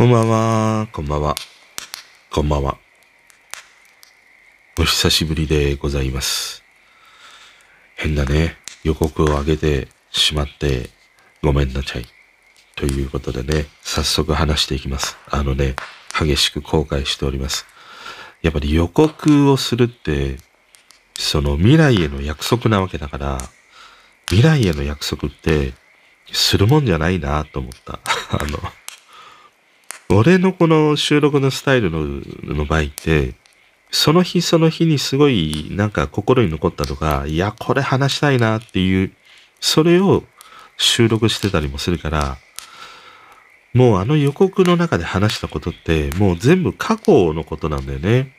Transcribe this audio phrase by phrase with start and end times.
[0.00, 1.34] こんばんは、こんばんは、
[2.30, 2.78] こんばんは。
[4.78, 6.64] お久しぶりでございます。
[7.96, 8.56] 変だね。
[8.82, 10.88] 予告を上げてしまって
[11.42, 12.06] ごめんなさい。
[12.76, 15.18] ということでね、早速話していきます。
[15.28, 15.76] あのね、
[16.18, 17.66] 激しく後悔しております。
[18.40, 20.38] やっぱり予告をするって、
[21.18, 23.36] その未来への約束なわけだから、
[24.30, 25.74] 未来への約束って、
[26.32, 28.00] するもんじゃないなと思った。
[28.32, 28.79] あの、
[30.12, 33.34] 俺のこの収録のスタイルのの場合って、
[33.90, 39.12] その日その日にすごいなんか心に残ったとか、いや、これ話したいなっていう、
[39.60, 40.24] それを
[40.76, 42.38] 収録してたりもするから、
[43.72, 48.32] もうあの予告の中で話したことって、もう全部過去のことなんだよね。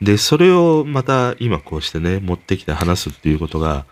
[0.00, 3.84] で、それをまた今こうしてね、持ってきて話すっていうことが、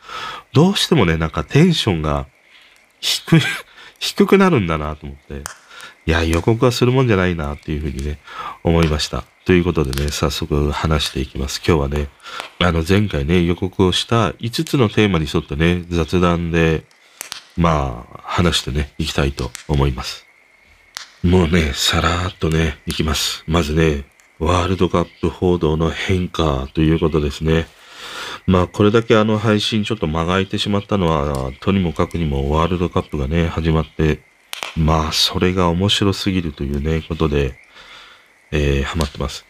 [0.55, 2.27] どうしてもね、なんかテンションが
[3.01, 3.41] 低い、
[3.99, 5.45] 低くなるんだなと思って。
[6.09, 8.19] いや、予告はするもんじゃないなっていうふうにね、
[8.64, 9.25] 思いました。
[9.45, 11.61] ということでね、早速話していきます。
[11.62, 12.09] 今日はね、
[12.61, 16.84] あの前回ね、予告をした5つのテーマに沿ってね、雑談で、
[17.59, 20.25] まあ、話してね、いきたいと思います。
[21.23, 23.45] もうね、さらーっとね、いきます。
[23.47, 24.06] まずね、
[24.39, 27.67] ワールドカップ報道の変化ということですね。
[28.47, 34.27] まあ、これだけあの配信ちょっと間が空いてしまったのは、とにもかくにもワールドカップがね、始まって、
[34.77, 37.59] まあ、それが面白すぎるというね、ことで、
[38.51, 39.45] えー、ハマってます。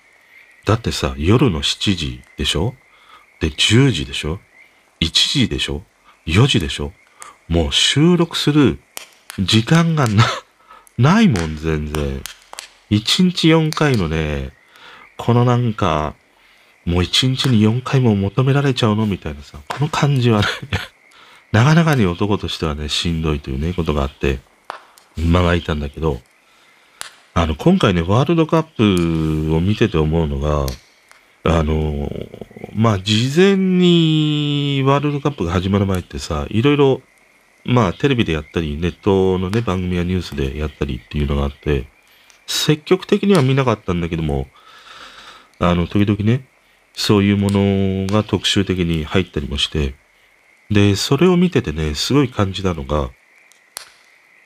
[0.65, 2.75] だってさ、夜の7時でしょ？
[3.41, 4.41] で、10時でしょ
[5.01, 5.83] ?1 時でしょ
[6.27, 6.93] ?4 時でしょ？
[7.49, 8.79] もう収録する
[9.39, 10.25] 時間がな、
[10.99, 12.23] ないもん、全然。
[12.91, 14.53] 1日4回のね、
[15.17, 16.15] このなんか、
[16.85, 19.07] もう1日に4回も求められちゃうの？
[19.07, 20.47] みたいなさ、この感じはね、
[21.53, 24.41] なかなかに男としてはね、しんどいというね、ことがあって、
[25.27, 26.21] 間が空いたんだけど、
[27.35, 30.67] あの、今回ね、ワールドカップを見てて思うのが、
[31.45, 32.11] あの、
[32.75, 37.01] まあ、事前にワールドカップが始まる前ってさ、いろいろ、
[37.65, 41.87] まあ、テレビでやったり、ネットのね、番組やニュースでやったりっていうのがあって、
[42.47, 44.47] 積極的には見なかったんだけども、
[45.59, 46.47] あの、時々ね、
[46.95, 49.95] そういうものが特集的に入ったりもして、
[50.71, 53.11] で、それを見ててね、すごい感じたのが、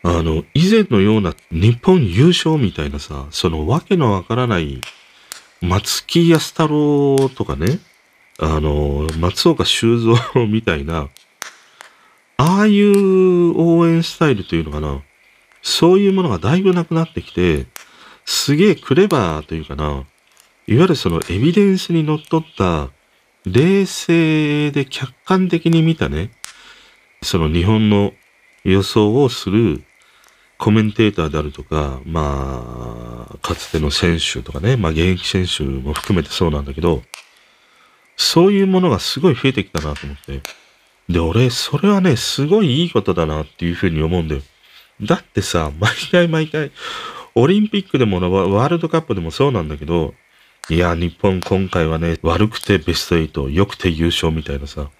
[0.05, 4.81] あの、以前のような日本優勝みたいなさ、そのわけのわからない
[5.61, 7.79] 松木安太郎とかね、
[8.39, 10.15] あの、松岡修造
[10.49, 11.09] みたいな、
[12.37, 15.01] ああいう応援スタイルというのかな、
[15.63, 17.67] そういうものがだいぶなくなってきて、
[18.25, 20.05] すげえクレバーというかな、いわ
[20.67, 22.27] ゆるそのエビデンスにのっっ
[22.57, 22.91] た、
[23.45, 26.33] 冷静で客観的に見たね、
[27.23, 28.13] その日本の
[28.65, 29.85] 予想をする
[30.63, 37.03] コメンテーターであるとか、まあ、かつての選手とかね、まあ現役選手も含めてそうなんだけど、
[38.17, 40.41] そういうものがすごい増えてきたなと思って。
[41.09, 44.43] で、俺、それはね、すごいいいことだなっていうふうに思うんだよ。
[45.01, 46.71] だってさ、毎回毎回、
[47.35, 50.15] オリンピックでもワワールドカップでもそうなんだけど、
[50.71, 54.91] いや、日本今回はね、悪くてベスト8、良くて優勝みたいなさ、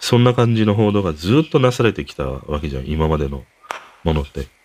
[0.00, 3.44] そんな感じの報道がずっとなされてきたわけじゃん、今までの
[4.02, 4.59] ものって。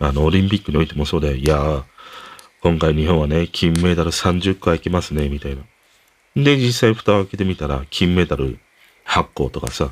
[0.00, 1.82] あの、オリンピックにおいてもそうで、いやー、
[2.62, 5.62] 今回日本はね、金メダル30個いけますね、みたいな。
[6.34, 8.58] で、実際蓋を開けてみたら、金メダル
[9.06, 9.90] 8個とかさ、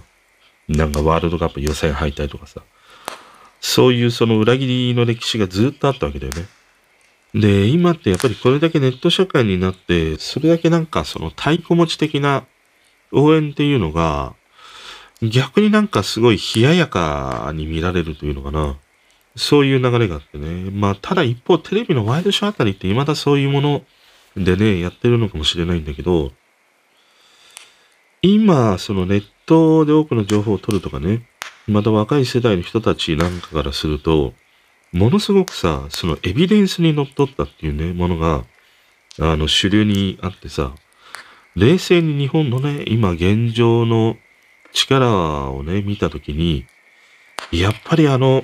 [0.67, 2.63] なんかワールドカップ予選敗退とかさ、
[3.61, 6.47] そういうその裏切りの歴史がずっとあったわけだよね。
[7.35, 12.47] で、今ってやっぱりこれだけネット社会になって、それだけなんかその太鼓持ち的な
[13.13, 14.35] 応援っていうのが、
[15.21, 18.77] 逆になんかすごい冷ややかに見られるというのかな。
[19.38, 20.71] そういう流れがあってね。
[20.71, 23.82] まあ、ただ一方テレビのワイドショーあたりって未だそういうもの
[24.37, 26.32] でね、やってるのかもしれないんだけど、
[28.21, 31.28] 今、そのネットで多くの情報を取るとかね、
[31.69, 34.35] また若い世代の人たちなんかからすると、
[34.93, 38.44] ものすごくさ、そのエビデンスにのっとったっていうね、ものが、
[39.20, 40.75] あの、主流にあってさ、
[41.55, 44.17] 冷静に日本のね、今現状の
[44.73, 46.67] 力をね、見たときに、
[47.52, 48.43] やっぱりあの、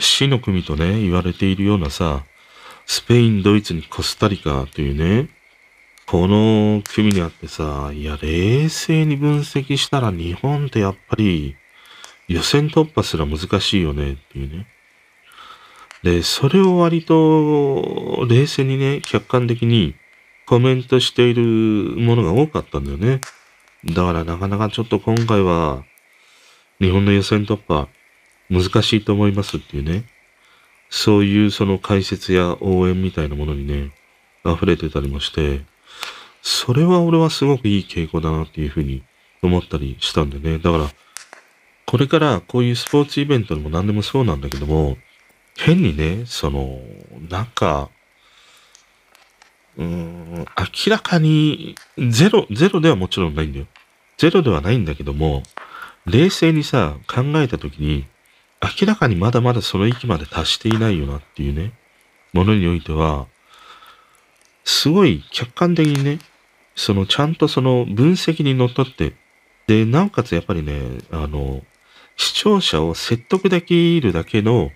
[0.00, 2.24] 死の組とね、言われているようなさ、
[2.86, 5.28] スペイン、ドイツにコスタリカというね、
[6.06, 11.56] この組にあってさ、いや、冷静に分析したら日本ってやっぱり
[12.28, 14.66] 予選突破すら難しいよねっていうね。
[16.02, 19.96] で、それを割と冷静にね、客観的に
[20.46, 23.20] コメントしているものが多かったんだよね。
[23.84, 25.84] だからなかなかちょっと今回は
[26.80, 27.88] 日本の予選突破
[28.50, 30.04] 難しいと思いますっていうね。
[30.90, 33.92] そういうその解説や応援みたいなものにね、
[34.44, 35.60] 溢れてたりもして、
[36.42, 39.02] それは俺はすごくいい傾向だなっていうふうに
[39.42, 40.58] 思ったりしたんでね。
[40.58, 40.90] だから、
[41.84, 44.96] これからこういうスポーツイベントでも何でもそうなんだけども、
[45.56, 46.80] 変にね、その、
[47.28, 47.90] なんか、
[49.76, 50.46] うーん、
[50.86, 51.74] 明らかに、
[52.10, 53.66] ゼロ、ゼロではもちろんないんだよ。
[54.16, 55.42] ゼロではないんだけども、
[56.06, 58.06] 冷静にさ、考えたときに、
[58.62, 61.72] 明らかにまだまだその域まで達していないよなっていうね、
[62.32, 63.26] ものにおいては、
[64.64, 66.18] すごい客観的にね、
[66.74, 69.14] そのちゃんとその分析にのっとって、
[69.66, 71.62] で、なおかつやっぱりね、あの、
[72.16, 74.70] 視聴者を説得できるだけの、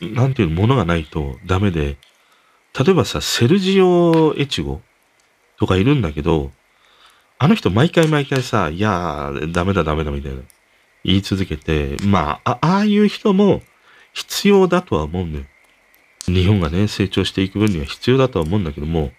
[0.00, 1.96] なんていうものがないとダメで、
[2.78, 4.80] 例えばさ、セルジオ・エチゴ
[5.58, 6.52] とかいるんだけど、
[7.38, 10.42] あの人毎回毎回さ、いやー、ダメだダメだみたいな。
[11.04, 13.62] 言い続けて、まあ、ああいう人も
[14.12, 15.44] 必要だとは思うんだよ。
[16.26, 19.12] 日本がね、成長していく分には必要だとは思うんだけども、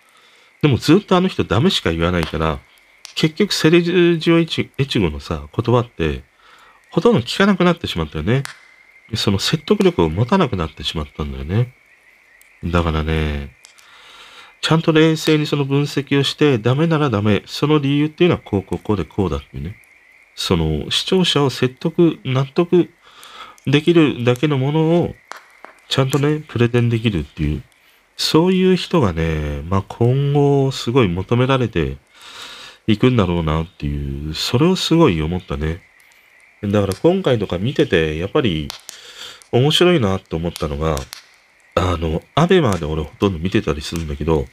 [0.61, 2.59] でもずっとあの人ダメしか言わないから、
[3.15, 6.23] 結局セレジオエチゴのさ、言葉って、
[6.91, 8.43] ほとんど聞かなくなってしまったよね。
[9.15, 11.73] その説得力を持たなくなってしまったんだよね。
[12.63, 13.55] だからね、
[14.61, 17.43] ちゃんと冷静にその分析をして、ダメならダメ。
[17.45, 19.77] その理由っていうのはこうこうこうでこうだっていうね。
[20.39, 22.89] その視聴者を説得、納得
[23.68, 25.13] できるだけのものを
[25.89, 27.62] ちゃんとね、プレゼンできるっていう、
[28.15, 31.97] そういう人がね、まあ今後すごい求められて
[32.88, 35.81] いくんだろうなっていう、それをすごい思ったね。
[36.63, 38.69] だから今回とか見てて、やっぱり
[39.51, 40.95] 面白いなって思ったのが、
[41.75, 44.45] あの、アベマで俺ほとんど見てたりするんだけど、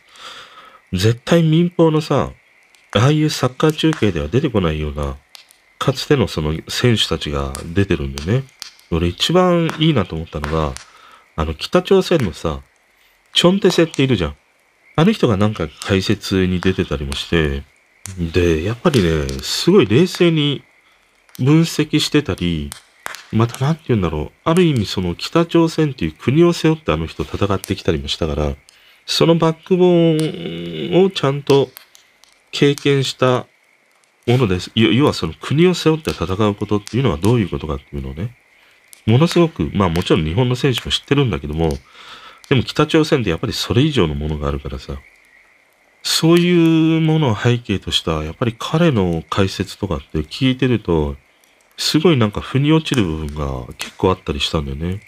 [0.93, 2.32] 絶対民放のさ、
[2.93, 5.17] ああいうサッカー中継では出てこないような、
[5.87, 8.49] かつてのその選手たちが出てるんだよね。
[8.91, 10.73] 俺一番いいなと思ったのが、
[11.37, 12.61] あの北朝鮮のさ、
[13.33, 14.37] チョンテセっているじゃん。
[14.97, 17.62] あの人がなんか解説に出てたりもして、
[18.19, 20.65] で、やっぱりね、すごい冷静に
[21.38, 22.71] 分析してたり、
[23.31, 24.39] またなんて言うんだろう。
[24.43, 28.56] ある意味その北朝鮮っていう国を背負ってあの人戦ってきたりもしたから、
[29.06, 31.71] そのバックボーンをちゃんと
[32.50, 33.47] 経験した
[34.26, 34.70] ものです。
[34.75, 38.37] 要はその国を背負って戦うことっていうのはどういうことかっていうのをね、
[39.06, 41.70] ものすごく、まあもちろん日本の選手も知ってるんだけども、
[42.49, 44.99] でも北朝鮮ってやっぱりそれ以上のものがあるからさ、
[46.02, 51.17] そういうものを背景とした、やっぱり彼の解説とかって聞いてると、
[51.76, 55.00] すごいなんか腑に落ちる部分が結構あったりしたんだよね。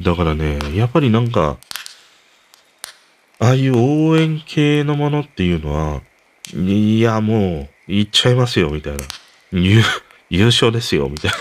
[0.00, 1.58] だからね、やっぱりなんか、
[3.38, 6.02] ああいう応援系のものっていうのは、
[6.54, 9.04] いや、もう、行っちゃいますよ、みたいな。
[9.52, 9.82] 優、
[10.30, 11.36] 優勝ですよ、みたいな。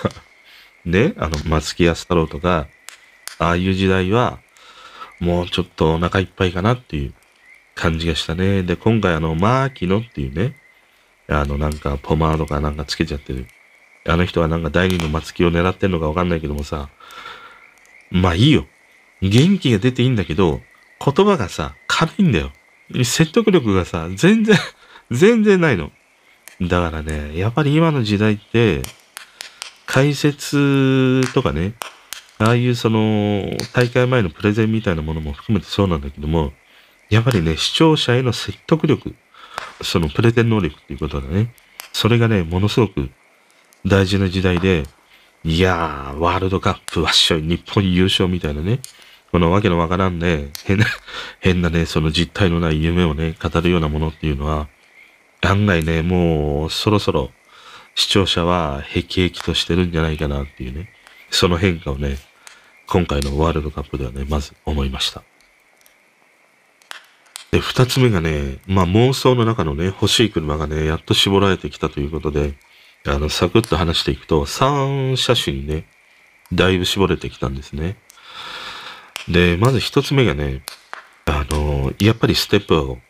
[0.86, 2.68] ね、あの、松木安太郎とか、
[3.40, 4.40] ああいう時代は、
[5.20, 7.14] もうちょっとお腹いっぱいかなっていう
[7.74, 8.64] 感じがしたね。
[8.64, 10.56] で、今回あの、マーキノっていうね、
[11.28, 13.48] あの、なんか、ポマードかなんかつけちゃってる。
[14.08, 16.90] あの人はなんか第二の松木を狙ってんのかわかんないけどもさ、
[18.12, 18.68] まあいいよ。
[19.22, 20.62] 元気が出ていいんだけど、
[21.04, 22.52] 言葉がさ、軽いんだよ。
[23.04, 24.56] 説得力がさ、全然
[25.10, 25.92] 全然ないの。
[26.62, 28.82] だからね、やっぱり今の時代って、
[29.86, 31.74] 解説とかね、
[32.38, 36.54] ああいうその、大会前のプレゼンみたいなものも含めてそうなんだけども、
[37.10, 39.16] やっぱりね、視聴者への説得力、
[39.82, 41.54] そのプレゼン能力っていうことだね。
[41.94, 43.10] それがね、ものすごく
[43.86, 44.84] 大事な時代で、
[45.44, 48.80] いやー、ワールドカップわっしょい、日本優勝みたいなね、
[49.32, 50.86] このわけのわからんね、変な、
[51.40, 54.68] 変なね、その実体のない夢をね、語るようなものっていうのは、
[55.46, 57.32] 案外ね、もうそろそろ
[57.96, 60.90] 視聴者は辟易としてるんじゃないかなっていうね、
[61.30, 62.18] その変化をね、
[62.88, 65.24] 今回のワールドカップではね、まず思いました。
[67.52, 72.56] で、二つ目がね、まあ妄想の中のね、欲しい車がね、やっと絞られてきたということで、
[73.06, 75.86] あの、サクッと話していくと、3車種にね、
[76.52, 77.98] だいぶ絞れてきたんですね。
[79.28, 80.64] で、まず一つ目がね、
[81.26, 83.02] あの、やっぱりステップワゴン。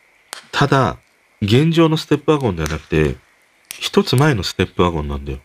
[0.52, 0.98] ただ、
[1.42, 3.16] 現状のステップワゴンではなくて、
[3.68, 5.38] 一つ前のステップワゴンなんだよ。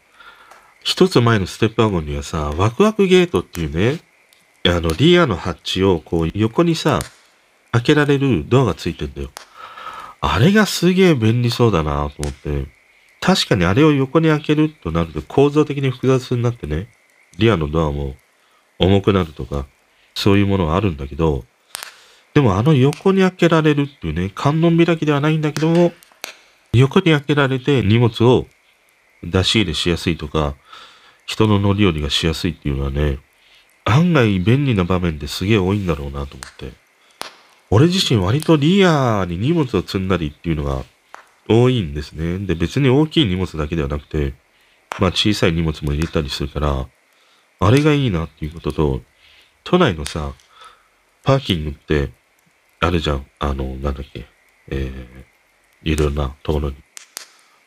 [0.84, 4.00] 一つ前のステップワゴンにはさ、ワクワクゲートっていうね、
[4.66, 7.00] あの、リアのハッチをこう横にさ、
[7.72, 9.30] 開けられるドアがついてんだよ。
[10.22, 12.68] あれがすげえ便利そうだなと思って。
[13.20, 16.90] 確かにあれを横に開けるとなると構造的に複雑になってね、
[17.38, 18.16] リアのドアも
[18.80, 19.68] 重くなるとか、
[20.16, 21.46] そういうものはあるんだけど、
[22.34, 25.92] でもあの横に開けられるっていうね、観音開きではないんだけども、
[26.74, 28.48] 横に開けられて荷物を
[29.24, 30.56] 出し入れしやすいとか、
[31.26, 33.20] 人の乗り降りがしやすいっていうのはね、
[33.84, 36.74] 案外便利な場面ですげえ多いんだろうなと思って。
[37.70, 40.84] 俺自身割とリアに荷物を積んだりっていうのが
[41.48, 42.38] 多いんですね。
[42.40, 44.34] で、別に大きい荷物だけではなくて、
[45.00, 46.88] まあ小さい荷物も入れたりするから、
[47.60, 49.02] あれがいいなっていうことと、
[49.64, 50.34] 都内のさ、
[51.24, 52.12] パーキングって、
[52.82, 53.26] あるじゃん。
[53.40, 54.26] あの、なんだっけ。
[54.70, 56.76] えー、いろんなところに。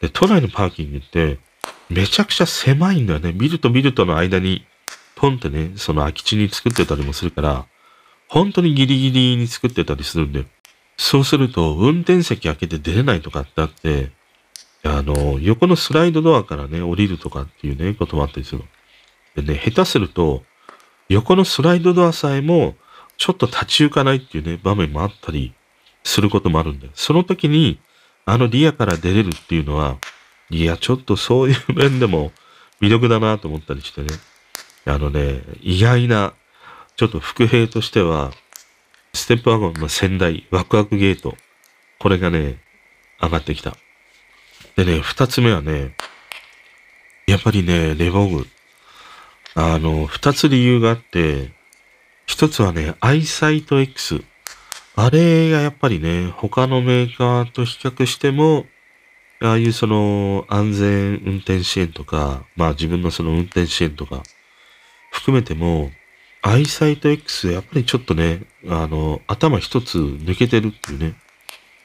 [0.00, 1.38] で、都内のパーキングって、
[1.88, 3.32] めちゃくちゃ狭いんだよね。
[3.32, 4.66] ビルとビルとの間に、
[5.14, 7.66] ポンってね、その空き地に作ってたりもするから、
[8.28, 10.46] 本当にギリギリに作ってたりするんだよ。
[10.96, 14.10] そうすると、運転席開けて出れないとかってあって、
[14.82, 18.62] あの、横のスライドドアからね、降りるとかっていうね、こともあったりする。
[19.36, 20.42] でね、下手すると、
[21.08, 22.74] 横のスライドドアさえも、
[23.16, 25.54] ちょっと立ち行かないっていうね、場面もあったり
[26.02, 26.92] することもあるんだよ。
[26.94, 27.78] その時に、
[28.26, 29.98] あのリアから出れるっていうのは、
[30.50, 32.32] いや、ちょっとそういう面でも
[32.80, 34.08] 魅力だなと思ったりしてね。
[34.86, 36.34] あのね、意外な、
[36.96, 38.32] ちょっと副兵としては、
[39.12, 41.36] ステップワゴンの先代、ワクワクゲート。
[41.98, 42.58] これがね、
[43.22, 43.76] 上がってきた。
[44.76, 45.96] でね、二つ目はね、
[47.26, 48.46] やっぱりね、レボグ。
[49.54, 51.52] あの、二つ理由があって、
[52.26, 54.22] 一つはね、アイサイト X。
[54.96, 58.66] あれがやっぱりね、他のメーカーと比較しても、
[59.40, 64.22] ああいうその安全運転支援とか、まあ自分のその運転支援とか
[65.10, 65.90] 含めても、
[66.42, 71.14] アイサイト X やっぱりちょっとね、あの、頭一つ抜けてるっていうね、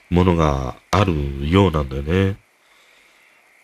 [0.10, 2.38] ものがあるようなんだよね。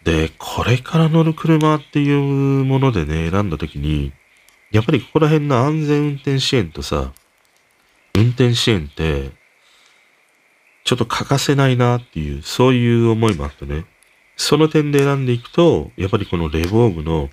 [0.03, 4.13] で、これから乗る車っていうものでね、選んだ時に、
[4.72, 7.13] やっぱりここら辺の安全運転支援とさ、
[8.15, 9.31] 運転支援って、
[10.84, 13.86] ちょっと欠かせないなっていう、そういう思いもあってね。
[14.38, 17.29] その点で選んでいくと、やっぱりこのレボーグの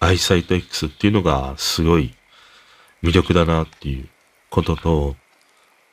[0.00, 2.14] アイサイト X っていうのがすごい
[3.02, 4.08] 魅力だなっていう
[4.50, 5.16] ことと、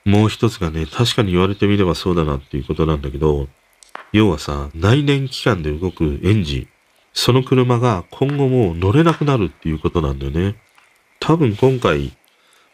[0.06, 3.48] もう一つがね、確かに言われてみればそうだなっていうことなんだけど、
[4.14, 6.68] 要はさ、内燃機関で動くエンジン、
[7.14, 10.56] その車が今後もう乗れなくなるっていうことなんだよね。
[11.22, 12.12] 多分今回、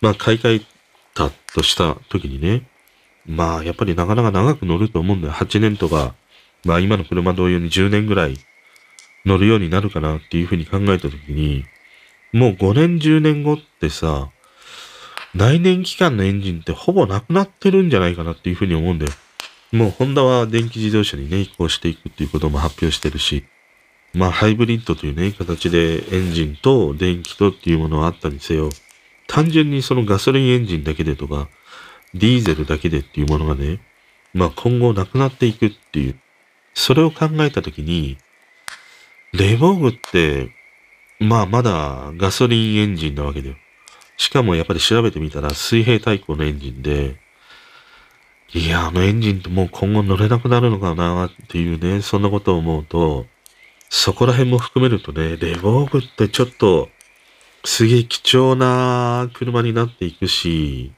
[0.02, 0.66] まあ買い替え
[1.14, 2.66] たとした時にね、
[3.26, 5.34] まあやっぱりなかなか長く乗ると思うんだよ。
[5.34, 6.16] 8年とか、
[6.64, 8.38] まあ今の車同様に10年ぐらい
[9.26, 11.66] 乗るようになるかなっていうふうに考えた時に、
[12.32, 14.30] もう5年10年後ってさ、
[15.36, 19.12] 内燃機関のエンジンってほぼなくなってるんじゃないかなっていうふうに思うんだよ。
[19.74, 23.46] もうホンダは電気自動車にね、移行していくっていうことも発表してるし、
[24.14, 28.70] まあハイブリッドというね、形でエンジンと電気とっていうものはあったにせよ、
[29.28, 31.50] 単純にそのガソリンエンジンだけでとか、
[32.14, 33.80] ディーゼルだけでっていうものがね、
[34.34, 36.20] まあ今後なくなっていくっていう、
[36.74, 38.18] それを考えたときに、
[39.34, 40.52] レボーグって、
[41.20, 43.56] まあまだガソリンエンジンなわけだよ。
[44.18, 47.18] しかもやっぱり調べてみたら水平対向のエンジンで、
[48.54, 53.26] いや、あのエンジンってもう今後乗れなくなるのかなっていうね、そんなことを思うと、
[53.90, 56.90] そこら辺も含めるとね、レボーグってちょっと、
[57.64, 60.92] すげえ貴重な車になっていくし、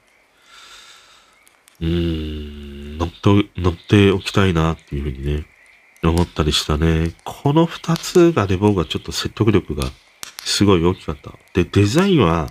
[1.80, 5.46] うーん、乗って、乗っておきたいなっていうふうにね、
[6.02, 7.14] 思ったりしたね。
[7.24, 9.84] この二つがレボーグはちょっと説得力が
[10.44, 11.32] すごい大きかった。
[11.54, 12.50] で、デザインは、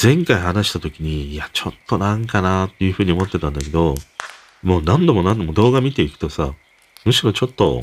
[0.00, 3.94] 前回話した時に、いや、ちょっとなんかなっていうふうに思ってたんだけど、
[4.62, 6.54] もう何度も何度も動画見ていくとさ、
[7.04, 7.80] むしろちょっと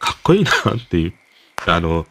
[0.00, 1.14] かっこいいなっていう。
[1.66, 2.06] あの、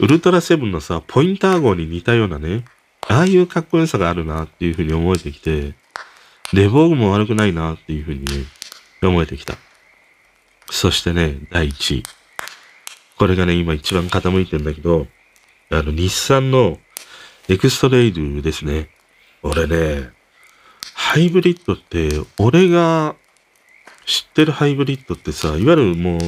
[0.00, 2.64] ウルトラセブンのさ、ポインター号に似たようなね、
[3.06, 5.74] ああいうかっこよさがあるなっていうふうに思えてきて、
[6.52, 8.44] レボーグも悪くないなっていうふうにね、
[9.02, 9.54] 思えてきた。
[10.70, 12.02] そしてね、第1位。
[13.16, 15.06] これがね、今一番傾いてんだけど、
[15.70, 16.78] あの、日産の
[17.48, 18.88] エクストレイルですね。
[19.42, 20.10] 俺ね、
[20.94, 22.08] ハイブリッドって、
[22.38, 23.14] 俺が
[24.06, 26.20] 知ってるハイブリッドってさ、いわゆるもう、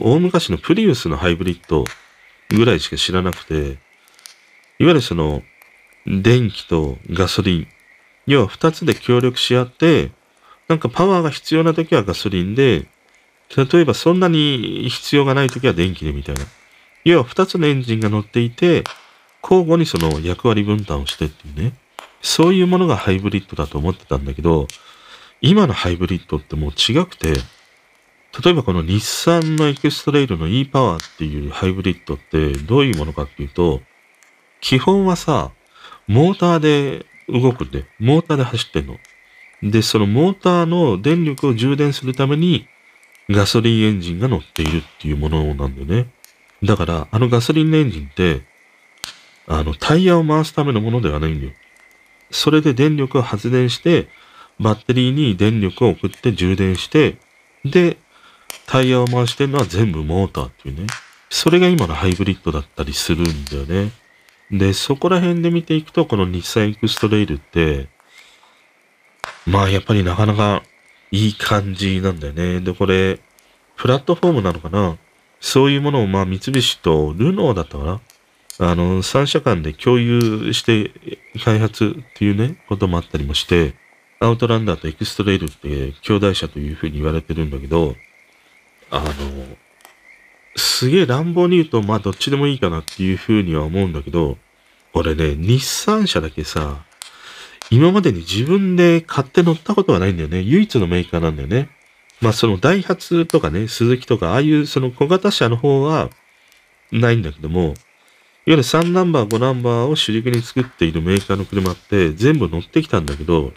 [0.00, 1.84] 大昔のプリウスのハイブリッド
[2.50, 3.54] ぐらいしか知らなくて、
[4.78, 5.42] いわゆるその、
[6.06, 7.66] 電気とガソリン、
[8.26, 10.10] 要は二つで協力し合って、
[10.68, 12.86] なんかパワーが必要な時はガソリンで、
[13.56, 16.42] 例えばそんなに必要がない時は電気でみたいな。
[17.04, 18.84] 要は二つのエンジンが乗っていて、
[19.42, 21.72] 交互にその役割分担をしてっていうね。
[22.20, 24.66] そういうものがハイブリッドだと思ってたんだけど、
[25.40, 27.34] 今のハイブリッドってもう違くて、
[28.42, 33.80] 例えばこの日産のエクストレイルの e パワーっていうハイブリッドってどういうものかっていうと、
[34.60, 35.52] 基本はさ、
[36.06, 38.96] モーターで動くんで、モーターで走ってんの。
[39.62, 42.68] で、そのモーターの電力を充電するために
[43.30, 46.10] ガソリンエンジンが乗っているっていうものなんだよね。
[46.62, 48.42] だから、あのガソリンエンジンって、
[49.46, 51.52] あの、タイヤを回すためのものではないんだよ。
[52.30, 54.08] それで電力を発電して、
[54.60, 57.18] バッテリーに電力を送って充電して、
[57.64, 57.98] で、
[58.66, 60.86] タイヤを回してるのは全部モーターっていうね。
[61.28, 63.92] それが今のハイブリッドだったりするんだよね。
[64.50, 67.88] で、そこら辺で見ていくと、この日産エクストレイルって、
[69.44, 70.62] まあやっぱりなかなか
[71.10, 72.60] いい感じなんだよね。
[72.60, 73.20] で、これ、
[73.76, 74.96] プラットフォームなのかな
[75.40, 78.00] そういうものをまあ三菱とルノーだったかな
[78.58, 80.92] あの、三社間で共有して
[81.44, 83.74] 開発っていうね、こともあったりもして、
[84.18, 87.94] アウトランダーとエクストレイルって兄弟車というふうに言われてるんだけど、
[88.90, 89.12] あの、
[90.56, 94.38] すげえ乱暴に言うと、まあどっちでもいいかなっていうふうには思うんだけど、
[94.94, 96.84] 俺ね、日産車だけさ、
[97.70, 100.40] 今までに自分で買って乗ったことがないんだよね。
[100.40, 101.68] 唯一のメーカーなんだよね。
[102.22, 106.08] まあそのダイハツとかね、鈴木とか、ああいうその小型車の方は
[106.90, 107.74] ないんだけども、いわ
[108.46, 113.52] ゆる3ナンバー、5ナンバーを主軸に作っているメーカーの車って全部乗ってきたんだけど、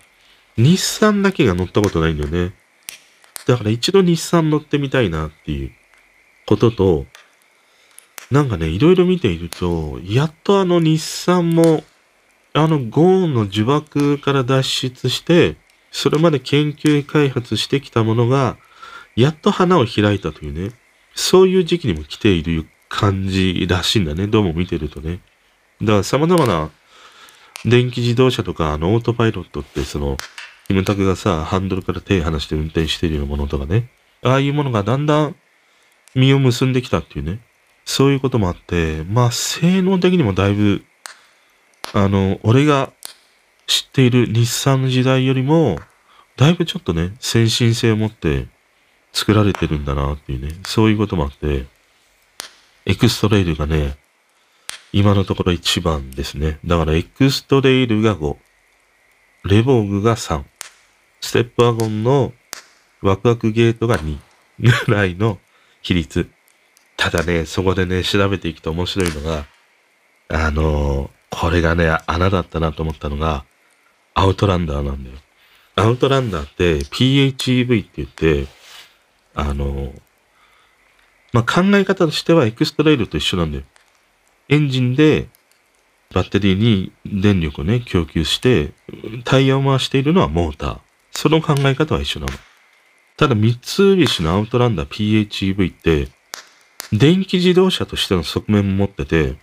[0.58, 2.54] 日産だけが乗ったことないんだよね。
[3.48, 5.72] だから一度日産乗ってみたいなっていう
[6.46, 7.06] ことと、
[8.32, 11.84] なんかね、いろいろ見ていると、やっとあの日産も、
[12.54, 15.56] あのゴーンの呪縛から脱出して、
[15.92, 18.58] それまで研究開発してきたものが、
[19.16, 20.76] やっと花を開いたというね、
[21.16, 24.28] そういう時期にも来ている感じらしいんだね。
[24.28, 25.20] どうも見てるとね。
[25.82, 26.70] だから様々な
[27.66, 30.18] 電気自動車とか、あの、オートパイロットって、その、
[30.70, 33.90] キムタクがさ、ハンドルから手離して運転してるようなものとかね。
[34.22, 35.36] ああいうものがだんだん
[36.14, 37.40] 実を結んできたっていうね。
[37.86, 40.84] そういうこともあって、まあ、性能的にもだいぶ、
[41.94, 42.94] あの、俺が
[43.66, 45.80] 知っている日産の時代よりも、
[46.38, 48.46] だいぶちょっとね、先進性を持って
[49.12, 50.54] 作られてるんだなっていうね。
[50.68, 51.66] そういうこともあって、
[52.86, 53.98] エクストレイルがね、
[54.94, 56.60] 今のところ1番ですね。
[56.64, 58.38] だからエクストレイルが5、
[59.46, 60.44] レボーグが3、
[61.22, 62.34] ステップワゴンの
[63.02, 64.18] ワクワクゲートが2
[64.88, 65.40] ぐらいの
[65.82, 66.30] 比率。
[66.98, 69.46] ただね、そこでね、調べていくと面白いのが、
[70.28, 73.46] あのー、これがね、穴だったなと思ったのが、
[74.14, 75.16] アウトランダーなんだよ。
[75.76, 78.48] アウトランダーって PHEV って言って、
[79.34, 79.94] あの、
[81.32, 83.64] まあ、考え方としてはエクストレイルと一緒なんだよ。
[84.50, 85.30] エンジンで
[86.14, 88.74] バッテリーに電力をね、供給して、
[89.24, 90.80] タイヤを回しているのはモーター。
[91.20, 92.32] その考え方は一緒なの。
[93.18, 96.08] ただ、三菱のアウトランダー PHEV って、
[96.94, 99.36] 電気自動車としての側面も持ってて、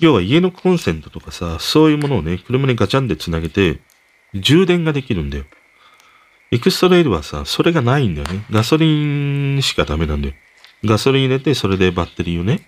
[0.00, 3.80] 要は家のコンセントとかさ、そういうものをね、車にガチャンで繋げて、
[4.32, 5.44] 充電ができるんだよ。
[6.52, 8.46] エクストレイルはさ、それがないんだよね。
[8.50, 10.34] ガソリンしかダメなんだよ。
[10.86, 12.66] ガソリン入れて、それでバッテリーをね、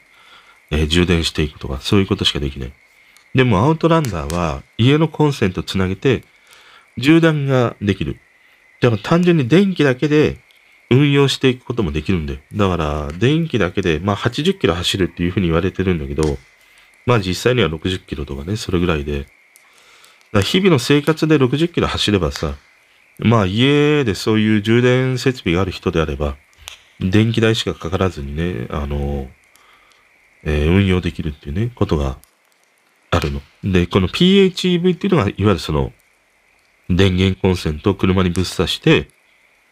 [0.71, 2.73] えー、充電していくとか、そういうことしかできない。
[3.35, 6.23] でもアウトランダーは家のコンセントつなげて
[6.99, 8.19] 充電ができる。
[8.83, 10.39] だから単純に電気だけで
[10.91, 12.41] 運用していくこともできるんで。
[12.53, 16.37] だから電気だけで、まあ80キロ走るっていうふうに言われてるんだけど、
[17.07, 19.27] まあ実際には60キロとかね、それぐらいで。
[20.43, 22.57] 日々の生活で60キロ走ればさ、
[23.19, 26.37] まあ家でそういう充電設備がある人であれば、
[27.01, 29.29] 電気代しかかからずにね、あの、
[30.45, 32.19] えー、運用できるっていうね、ことが
[33.11, 33.41] あるの。
[33.63, 35.93] で、この PHEV っていうのが、いわゆるその、
[36.89, 39.09] 電源コンセントを車にぶっ刺して、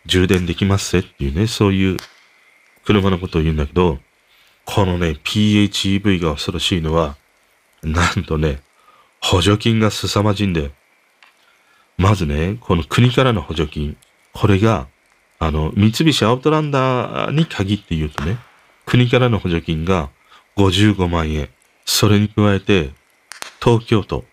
[0.07, 1.97] 充電できますぜっていうね、そういう
[2.85, 3.99] 車のことを言うんだけど、
[4.65, 7.17] このね、PHEV が恐ろしいのは、
[7.83, 8.61] なんとね、
[9.21, 10.71] 補助金が凄まじいんだよ。
[11.99, 13.97] まずね、この国からの補助金。
[14.33, 14.87] これが
[15.43, 18.37] あの、三菱アウトランダーに限って言うとね、
[18.85, 20.11] 国からの補助金が
[20.57, 21.49] 55万円。
[21.87, 22.91] それに加えて、
[23.59, 24.27] 東京都。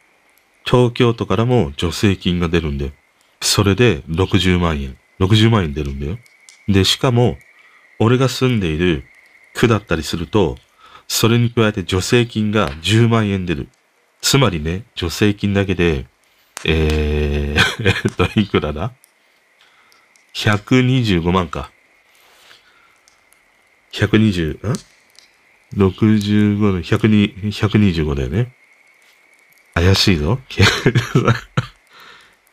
[0.69, 2.91] 東京都からも助成金が出るんで、
[3.41, 4.97] それで60万円。
[5.19, 6.17] 60万円出るんだよ。
[6.67, 7.37] で、しかも、
[7.99, 9.05] 俺が住んでいる
[9.55, 10.57] 区だったりすると、
[11.07, 13.69] それに加えて助成金が10万円出る。
[14.21, 16.05] つまりね、助成金だけで、
[16.65, 18.91] えー、 えと、いくらだ
[20.33, 21.71] ？125万か。
[23.93, 24.73] 120、ん
[25.75, 28.56] ?65 の102、125だよね。
[29.81, 30.39] 怪しいぞ。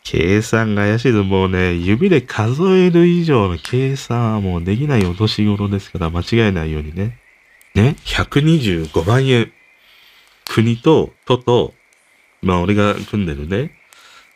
[0.04, 1.24] 計算が怪しいぞ。
[1.24, 7.18] もうね、指で数える以上の計算はもうできないお年頃ですから間違えないようにね。
[7.74, 9.50] ね、125万円。
[10.46, 11.74] 国と都と、
[12.42, 13.72] まあ俺が組んでるね、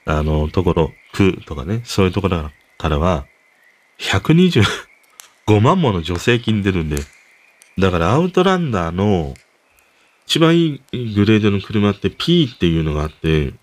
[0.07, 3.27] あの、ところ、区とかね、そういうところからは、
[3.98, 4.64] 125
[5.61, 6.96] 万もの助成金出るんで、
[7.79, 9.35] だからアウトランダーの
[10.29, 13.55] 一番いいグレードの車って P っていうのがあって、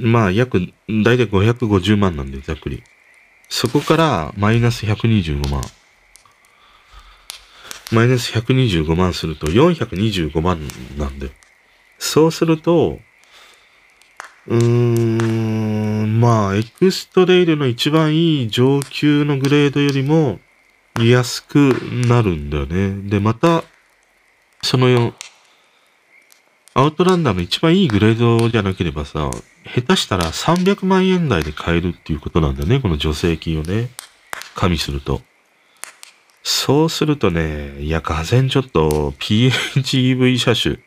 [0.00, 0.64] まあ、約、だ
[1.12, 2.82] いたい550万なんで、ざっくり。
[3.48, 5.62] そこから、マイナス125万。
[7.92, 10.58] マイナス125万すると、425万
[10.98, 11.30] なんで。
[12.00, 12.98] そうすると、
[14.48, 20.40] うーん、まあ、エクストレイルの一番いい上級のグレードよりも
[21.00, 21.56] 安く
[22.08, 23.08] なるんだよね。
[23.08, 23.62] で、また、
[24.62, 25.14] その、
[26.78, 29.32] アウトランダーの一番いいグレードじゃなければさ、
[29.74, 32.78] 下手したら300万円台で買えるっていうことなんだね。
[32.78, 33.88] この助成金をね、
[34.54, 35.20] 加味すると。
[36.44, 40.78] そうするとね、いや、がぜちょっと PHEV 車種、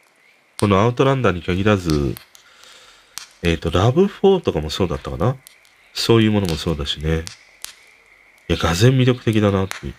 [0.61, 2.15] このアウトランダーに限らず、
[3.43, 5.35] えっ、と、ラブ4とかもそうだったかな
[5.93, 7.25] そういうものもそうだしね。
[8.47, 9.93] いや、がぜ魅力的だなっていう。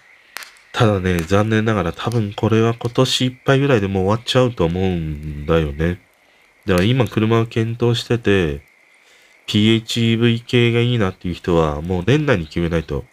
[0.72, 6.00] ただね、残念ながら多分これは今年いっぱいぐらいでもう終わっちゃうと思うんだよね。
[6.66, 8.62] だから今車を検討してて、
[9.46, 13.04] PHEV 系がいいなっていう人はもう年内に決めないと。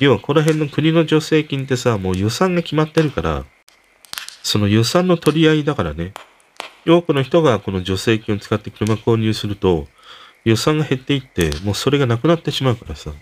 [0.00, 3.44] 要はこの辺の国の助成金ってさ、もう予算が決まってるから、
[4.42, 6.12] その予算の取り合いだからね。
[6.86, 9.86] 多くの人がこの助成金を使って車購入すると、
[10.44, 13.12] 予算が減っていって、もうそれがなくなってしまうからさ。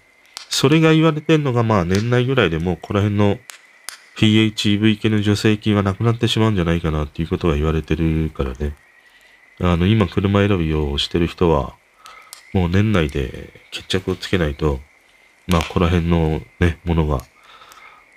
[0.49, 3.39] それが言われてんのがまあ年内ぐらいでもうこの辺の
[4.17, 8.75] PHEV 系の助成金はなくなってしまうんじゃないかなっていうことが言われてるからね。
[9.61, 11.75] あの、今車選びをしてる人は、
[12.53, 14.81] もう年内で決着をつけないと、
[15.47, 17.23] まあ、ここら辺のね、ものが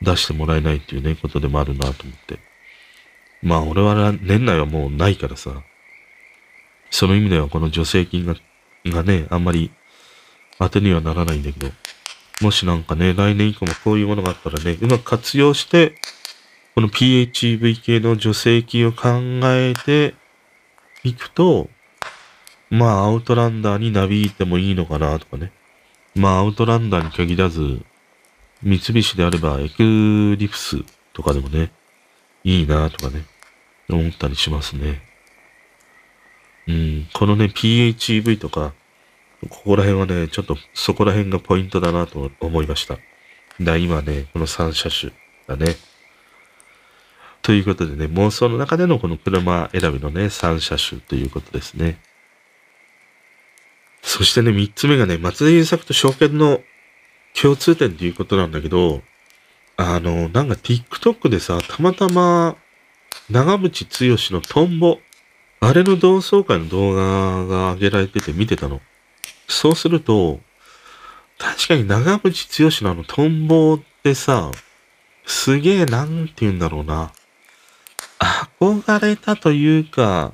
[0.02, 2.40] 出してもらえないっていうね、ことでもあるなと思って。
[3.42, 5.64] まあ、俺は年内はもうないからさ、
[6.90, 8.36] その意味ではこの助成金が、
[8.86, 9.72] がね、あんまり
[10.58, 11.72] 当てにはならないんだけど、
[12.42, 15.96] もしなんかね、来年以降もこういうものがあったらね、うまく活用して、
[16.76, 19.10] この PHEV 系の助成金を考
[19.44, 20.16] えて
[21.04, 21.70] いくと、
[22.70, 25.52] まあ、アウトランダーになびいてもいいのかなとかね。
[26.16, 27.82] まあ、アウトランダーに限らず、
[28.62, 31.72] 三菱であればエクリプスとかでもね、
[32.44, 33.26] いいなとかね、
[33.90, 35.02] 思ったりしますね。
[36.68, 38.74] うん、このね、PHEV とか、
[39.48, 42.98] ここら辺はね、ちょっとそこら辺がポイントだなと思いました。
[43.62, 45.14] だ今ね、この3車種
[45.48, 45.76] だね。
[47.42, 52.00] ということでね、妄想の中でのこの車選びのね、3車種ということですね。
[54.02, 56.62] そしてね、3つ目がね、松田優作と証券の
[57.40, 59.02] 共通点ということなんだけど、
[59.78, 62.58] あの、なんか TikTok でさ、たまたま
[63.30, 65.00] 長渕剛のトンボ、
[65.62, 68.82] あれの同窓会の動画が上げられてて見てたの。
[69.50, 70.40] そうすると、
[71.38, 74.52] 確かに長渕剛のあのトンボってさ、
[75.26, 77.12] すげえなんて言うんだろうな。
[78.60, 80.32] 憧れたというか、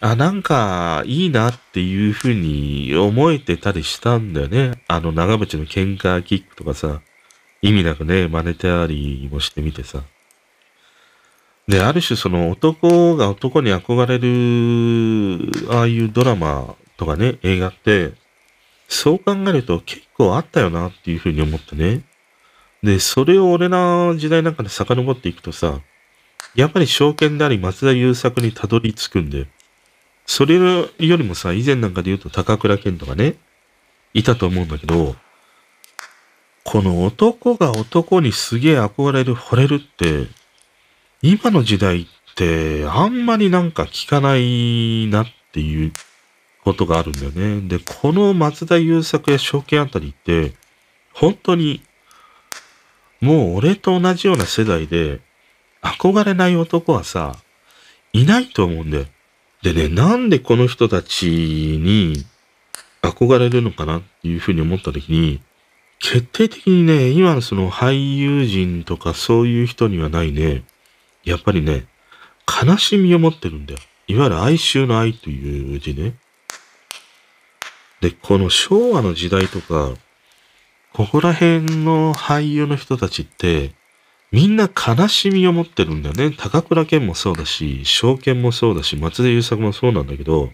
[0.00, 4.82] あ、なんかいいなっていうふうに思えてたりしたんだよね。
[4.88, 7.00] あの長渕の喧嘩キックとかさ、
[7.60, 10.02] 意味なくね、真似たりもしてみてさ。
[11.66, 18.12] で、ある種その男が男に憧れる、ああいうドラマとかね、映画って、
[18.88, 22.02] そう考えると結構あったよなっていうふうに思ってね。
[22.82, 25.80] で、それを俺の時代なんかで遡っていくとさ、
[26.54, 29.46] やっぱり証券であり松田優作にたどり着くんで、
[30.26, 33.36] それよりもさ、以前なんかで言うと高倉健とかね、
[34.14, 35.16] いたと思うんだけど、
[36.64, 40.26] この男が男にすげえ憧れる、惚れるって、
[41.22, 45.92] 今の時代ってあんまりなんか聞かないなっていう
[46.64, 47.68] ことがあるんだよね。
[47.68, 50.52] で、この松田優作や証券あたりって、
[51.12, 51.82] 本当に、
[53.20, 55.20] もう俺と同じような世代で、
[55.82, 57.36] 憧れない男はさ、
[58.12, 59.06] いないと思うんだよ。
[59.62, 62.24] でね、なんでこの人たちに
[63.02, 65.40] 憧れるのかなっていうふうに思った時に、
[65.98, 70.62] 決定的にね、今のその俳優陣とかそういう人にはないね、
[71.24, 71.86] やっぱりね、
[72.46, 73.80] 悲しみを持ってるんだよ。
[74.06, 76.14] いわゆる哀愁の愛という字ね。
[78.00, 79.94] で、この昭和の時代とか、
[80.92, 83.72] ここら辺の俳優の人たちって、
[84.30, 86.34] みんな悲しみを持ってるんだよね。
[86.36, 90.52] 高倉健もそうだし、証券もそうだし、松田優作もそうなんだけど、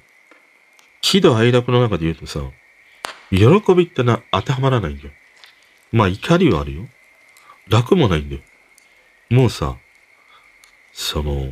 [1.00, 2.40] 喜怒哀楽の中で言うとさ、
[3.30, 5.10] 喜びってな、当てはまらないんだよ。
[5.92, 6.86] まあ怒りはあるよ。
[7.68, 8.42] 楽もないんだよ。
[9.30, 9.76] もうさ、
[10.92, 11.48] その、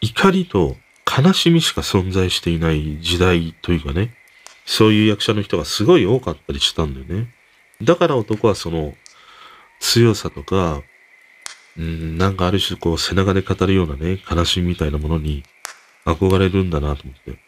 [0.00, 4.14] 怒りと悲しみしか存在していない時代というかね、
[4.70, 7.34] そういう役者の人がすごい多かったりしたんだよね。
[7.82, 8.94] だから男はその、
[9.80, 10.82] 強さとか、
[11.76, 15.42] うん、なんかある種こう背中で語るようなね、悲しみみたいなものに
[16.06, 17.40] 憧れるんだなと思って。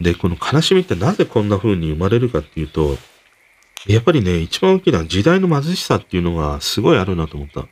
[0.00, 2.96] で、この悲しみってなぜこんな風に生まれるかっていうと、
[3.86, 7.66] やっぱりね、一番大きな時代の貧しさっていうのがすごいあるなと思った。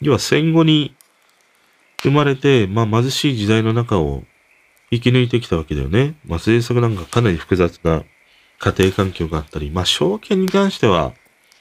[0.00, 0.96] 要は戦後に
[2.02, 4.22] 生まれて、まあ貧しい時代の中を
[4.90, 6.16] 生き抜いてきたわけだよね。
[6.24, 8.02] まあ政策なんかかなり複雑な
[8.58, 11.12] 家庭環境があったり、まあ証券に関しては、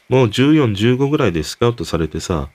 [0.10, 2.50] もう14、15ぐらいでスカウトされてさ、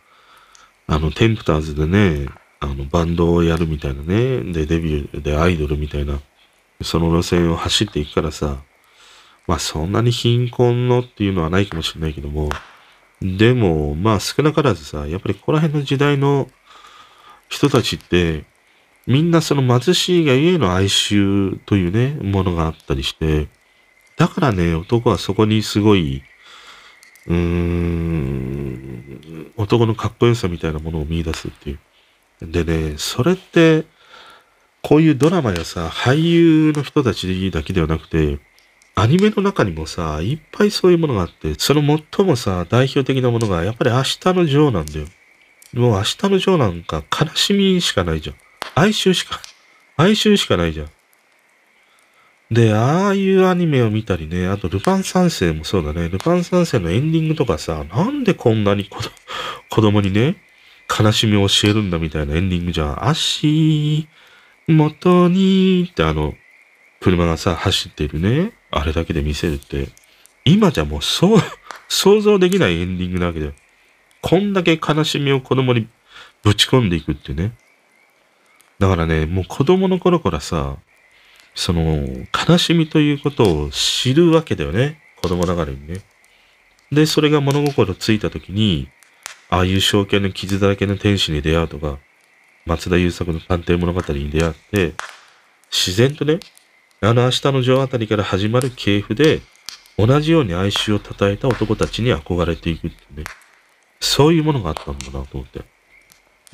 [0.87, 2.29] あの、テンプターズでね、
[2.61, 6.21] あの、バンドをやるみたいなね、で、デビューでアイドルみたいな、
[6.83, 8.59] その路線を走っていくからさ、
[9.47, 12.51] まあそんなに貧困のっていうのはないかもしれないけども、
[13.21, 16.49] でも、まあ少なからずさ、やっぱりここら辺の時代の
[17.49, 18.45] 人たちって、
[19.07, 23.49] みんなその貧しいがゆえの哀愁というね、ものがあったりして、
[24.19, 26.25] だからね、男はそこにすごい、
[27.27, 31.79] うーん、男のかっこよさみたいなものを見出すっていう。
[32.43, 33.85] でね、それって、
[34.83, 38.41] こういうドラマやさ、俳優の人たちだけではなくて、
[38.97, 45.07] アニメの中にもさ、いっぱいそういうものがあって、その最もさ、代表的なものが、やっぱり明日のジョーなんだよ。
[45.75, 48.37] もう明日のジョーなんか悲しみしかないじゃん。
[48.75, 49.41] 哀愁しか、
[49.97, 50.89] 哀愁しかないじゃん。
[52.51, 56.09] で、ああいうアニメを見たりね、あとルパン三世もそうだね。
[56.09, 58.99] ルパン三世のエンディングとかさ、なんでこんなに子
[59.69, 60.37] 子供にね、
[60.99, 63.09] 悲しみを教えるんだみたいなエンディングじゃん。
[63.09, 64.09] 足
[64.67, 66.35] 元にってあの、
[67.01, 68.53] 車がさ、走ってるね。
[68.71, 69.89] あれだけで見せるって。
[70.47, 71.43] 今じゃもうそう、
[71.89, 73.53] 想像できないエンディングなわけだよ。
[74.23, 75.87] こんだけ悲しみを子供に
[76.43, 77.53] ぶち込んでいくってね。
[78.79, 80.77] だからね、もう子供の頃からさ、
[81.59, 82.07] その、
[82.49, 85.01] 悲しみということを知るわけだよね。
[85.21, 86.03] 子供ながらにね。
[86.93, 88.89] で、それが物心ついた時に、
[89.51, 91.99] ああいう証券の傷だらけの天使に出会うとか、
[92.65, 94.93] 松田優作の探偵物語に出会って、
[95.69, 96.39] 自然とね、
[97.01, 99.41] あの明日の女王あたりから始まる系譜で、
[99.99, 103.25] 同じように哀愁を称えた男たちに憧れていくってね。
[103.99, 105.63] そういうものがあったんだなと思って。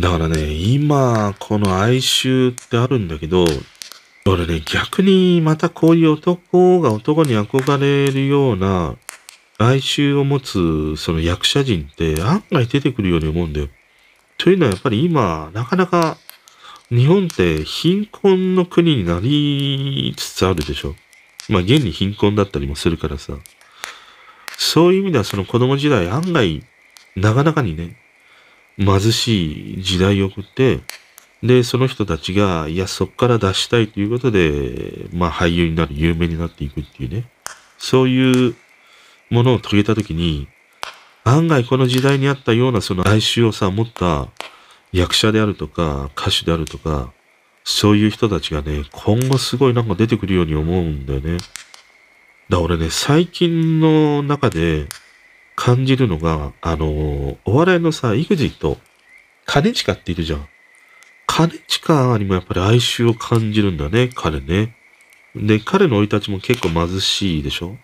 [0.00, 3.44] だからね、今、この哀愁ってあるんだけど、
[4.26, 8.96] 俺ね、逆にまたこういう男が男に憧れるような
[9.58, 13.68] 哀愁を持つその役者陣って案外出てくるように思うんだよ。
[14.38, 16.16] というのはやっぱり今、なかなか
[16.88, 20.94] 日本って貧困の国になりつつあるでしょ。
[21.50, 23.34] まあ現に貧困だったりもするからさ。
[24.56, 26.64] そういう意味ではその子供時代案外
[27.16, 27.96] なかなかにね、
[28.78, 30.80] 貧しい時代を送って、
[31.44, 37.28] で、その人たちが、いや、そっから出したいということで、まあ俳優になる、有名になっていくっていうね。
[37.76, 38.56] そういう
[39.28, 40.48] ものを遂げたときに、
[41.22, 44.28] 案外この時代にあったようなその哀愁をさ、持った
[44.90, 47.12] 役者であるとか、歌手であるとか、
[47.62, 51.36] そういう人たちがね、今後すごいなんか出てくるように思うんだよね。
[52.48, 54.86] だ俺ね、最近の中で
[55.56, 58.78] 感じるのが、あの、お笑いのさ、EXIT、
[59.46, 60.48] 兼近っているじゃん。
[61.26, 64.76] 兼近にもやっぱり哀愁を感じるんだね、彼ね。
[65.34, 67.76] で、彼の生い立ちも結構貧しいでしょ？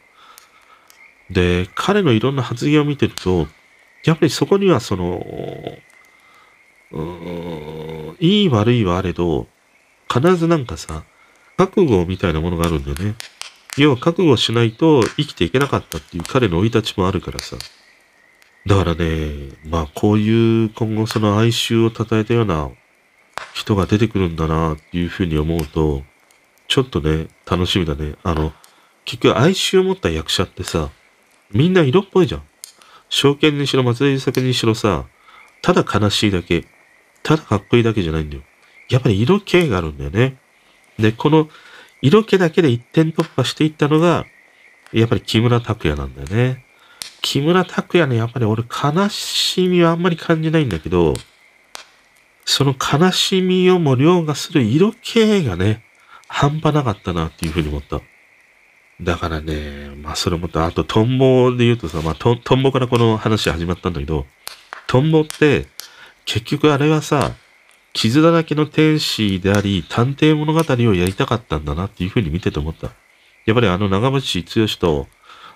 [1.30, 3.48] で、彼のいろんな発言を見てると、
[4.04, 5.24] やっぱりそこにはその、
[6.92, 9.46] うんいい悪いはあれど、
[10.12, 11.04] 必ずなんかさ、
[11.56, 13.14] 覚悟みたいなものがあるんだよね。
[13.76, 17.56] 要は覚悟しないと生きていけなかったっていう彼の生い立ちもあるからさ。
[18.66, 22.70] だからね、まあこういう今後その哀愁を称えたような
[23.52, 26.02] 人が出てくるんだなっていうふうに思うと、
[26.68, 28.14] ちょっとね、楽しみだね。
[28.22, 28.52] あの、
[29.04, 30.90] 結局哀愁を持った役者ってさ、
[31.52, 32.42] みんな色っぽいじゃん。
[33.08, 35.04] 証券にしろ、松田優作にしろさ、
[35.62, 36.64] ただ悲しいだけ、
[37.22, 38.42] ただかっこいいだけじゃないんだよ。
[38.88, 40.36] やっぱり色気があるんだよね。
[40.98, 41.48] で、この
[42.02, 44.26] 色気だけで一点突破していったのが、
[44.92, 46.64] やっぱり木村拓哉なんだよね。
[47.20, 51.14] 木村拓哉ね、やっぱり俺悲しみはあんまり感じないんだけど、
[52.50, 55.84] その悲しみをも凌駕する色気がね、
[56.26, 58.00] 半端なかったなっていうふうに思った。
[59.00, 64.26] だからね、まあそれもと、あとトンボで言うとさ、まあトトンボからこの話始まったんだけど、
[64.88, 65.68] トンボって
[66.24, 67.34] 結局あれはさ、
[67.92, 70.60] 傷だらけの天使であり、探偵物語
[70.90, 72.88] をやりたかったんだなっていうふうに見てて思った。
[73.46, 75.06] やっぱりあの長渕剛と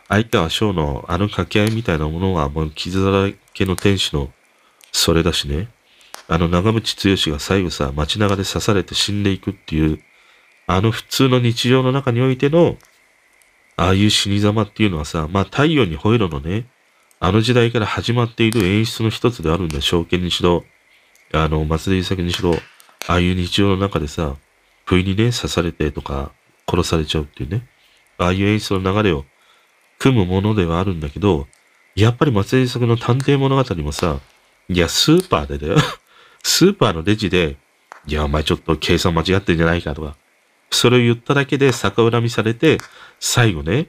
[0.09, 4.31] 相川翔のあの掛け合いみたいなものはもう傷だらけの天使の
[4.93, 5.67] それだしね。
[6.29, 10.01] あの長渕剛が最後さ、街中で刺されて死んでいくっていう、
[10.67, 12.77] あの普通の日常の中においての
[13.77, 16.67] ああいう死に様っていうのはさ、まあ太陽に吠えろのね、
[17.21, 19.81] あの時代から始まっている演出の一つであるんだ。
[19.81, 20.65] 証券にしろ、
[21.33, 22.55] あの、松田優作にしろ、
[23.07, 24.37] ああいう日常の中でさ、
[24.85, 26.33] 不意にね、刺されてとか、
[26.69, 27.67] 殺されちゃうっていうね。
[28.19, 29.25] ああいう演出の流れを
[29.99, 31.47] 組むものではあるんだけど、
[31.97, 34.21] やっぱり松江作の探偵物語もさ、
[34.69, 35.77] いや、スーパーでだよ。
[36.45, 37.57] スーパーのレジで、
[38.07, 40.15] いや、お前ちょっと計算間違ってんじゃないかとか、
[40.71, 42.79] それを言っただけで逆恨みされて、
[43.19, 43.89] 最後ね、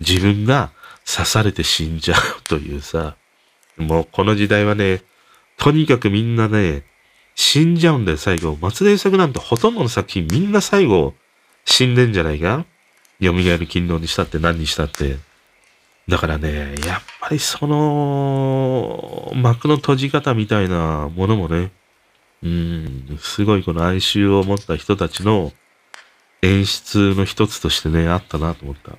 [0.00, 0.70] 自分が
[1.04, 3.16] 刺されて死んじゃうというさ、
[3.76, 5.02] もうこの時代はね、
[5.58, 6.84] とにかくみんなね、
[7.34, 8.56] 死んじゃうんだよ、最後。
[8.60, 11.14] 松田優作なんてほとんどの作品みんな最後
[11.64, 12.64] 死んでんじゃないか？
[13.20, 15.16] 蘇る勤労にしたって何にしたって。
[16.08, 21.72] だからね、やっぱりその、幕の閉じ方みたいなものもね、
[22.46, 22.48] う
[23.14, 25.52] ん、すごいこの哀愁を持った人たちの
[26.42, 28.92] 演出の一つとしてね、あったなと思った。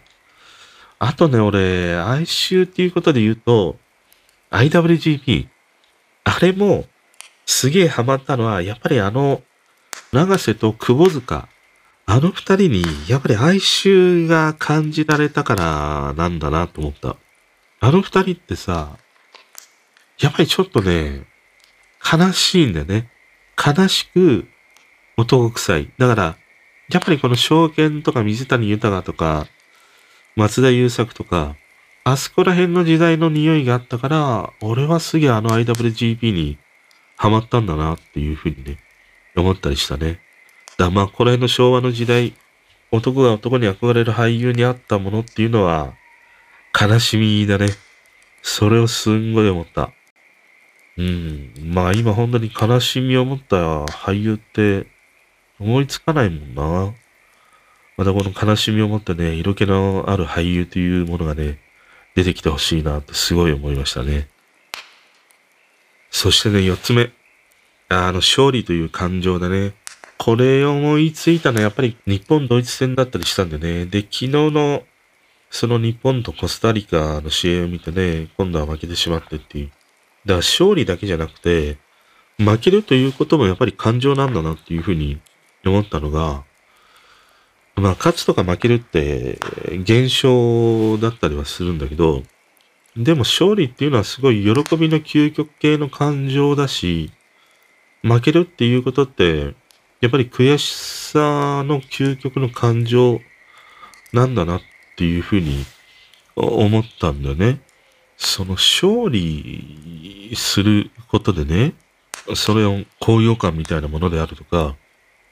[0.99, 3.77] あとね、俺、哀愁っていうことで言うと、
[4.51, 5.47] IWGP。
[6.25, 6.85] あれも、
[7.45, 9.41] すげえハマったのは、やっぱりあの、
[10.11, 11.47] 長瀬と窪塚。
[12.05, 17.15] あの二人に、やっぱり哀愁が感じられたからなんだなと思った。
[17.79, 18.97] あの二人ってさ、
[20.19, 21.27] やっぱりちょっとね、
[22.03, 23.09] 悲しいんだよね。
[23.57, 24.47] 悲しく
[25.17, 25.91] 男臭い。
[25.97, 26.37] だから、
[26.89, 29.47] やっぱりこの証券とか水谷豊とか、
[30.35, 31.55] 松田優作とか、
[32.03, 36.57] あそこら辺の時代の匂いがあったから、俺はすげえあの IWGP に
[37.17, 38.77] ハマったんだなっていうふうにね、
[39.35, 40.19] 思ったりしたね。
[40.77, 42.33] だまあ、この辺の昭和の時代、
[42.91, 45.95] 男が男に憧れる俳優にあったものっていうのは、
[46.79, 47.67] 悲しみだね。
[48.43, 49.91] それをすんごい思った。
[50.97, 51.53] うん。
[51.63, 54.87] まあ今本当に悲しみを持った俳優って
[55.59, 56.93] 思いつかないもんな。
[57.97, 61.59] またこの悲しみを持ってね、色気のある俳優というものがね、
[62.15, 64.27] 出てきてほしいなってすごい思いましたね。
[66.09, 67.11] そしてね、四つ目。
[67.89, 69.73] あの、勝利という感情だね。
[70.17, 73.85] これを思いついたのはやっぱり日本ドイツ戦だったりしたんでね。
[73.85, 74.83] で、昨日の
[75.49, 79.71] その日本とコスタリカの試合を見てね、今度は負けてしまってっていう。
[80.27, 81.77] だから勝利だけじゃなくて、
[82.37, 85.19] 負けるということもやっぱり感情なんだなっていうふうに
[85.65, 86.43] 思ったのが、
[87.75, 89.39] まあ、勝つとか負けるって
[89.71, 92.23] 現象だったりはするんだけど、
[92.97, 97.11] でも勝利っていうのはすごい喜びの究極系の感情だし、
[98.01, 99.55] 負けるっていうことって、
[100.01, 103.21] やっぱり悔しさの究極の感情
[104.11, 104.61] なんだなっ
[104.97, 105.63] ていうふうに
[106.35, 107.61] 思ったんだよね。
[108.17, 111.73] その勝利することでね、
[112.35, 114.75] それを高揚感みたいなものであるとか、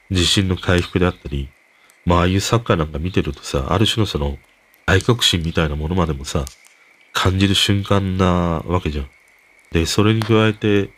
[0.08, 1.48] 自信の回復であったり、
[2.04, 4.38] まあああいうサッカーなんか見てるとさ、ある種のその
[4.86, 6.44] 愛国心みたいなものまでもさ、
[7.12, 9.08] 感じる瞬間なわけじゃん。
[9.72, 10.90] で、それに加えて、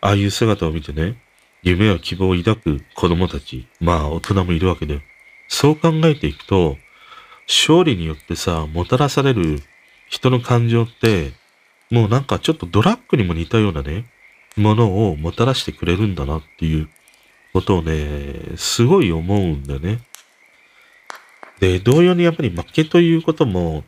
[0.00, 1.16] ああいう姿を見てね、
[1.62, 5.00] 夢や希望を抱く子供たち、まあ大人もいるわけで、
[5.46, 6.76] そう考えていくと、
[7.46, 9.62] 勝利によってさ、もたらされる
[10.08, 11.32] 人の感情って、
[11.90, 14.06] もうなんかちょっとドラッグにも似たようなね、
[14.56, 16.88] ものをもたらしてくれるんだなっていう
[17.52, 20.00] ことをね、すごい思うんだよね。
[21.60, 23.84] で、同様にやっぱり負けということも、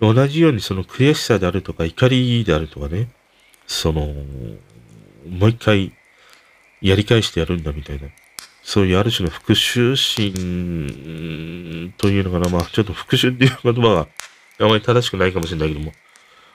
[0.00, 3.08] 同じようにその悔しさであるとか怒りであるとかね、
[3.66, 4.06] その、
[5.28, 5.92] もう一回
[6.80, 8.08] やり返してやるんだみたいな、
[8.62, 14.08] そういうある種の復讐心というのかな、まあちょっと復讐っていう言葉は
[14.60, 15.92] あまり正しくないかもしれないけども、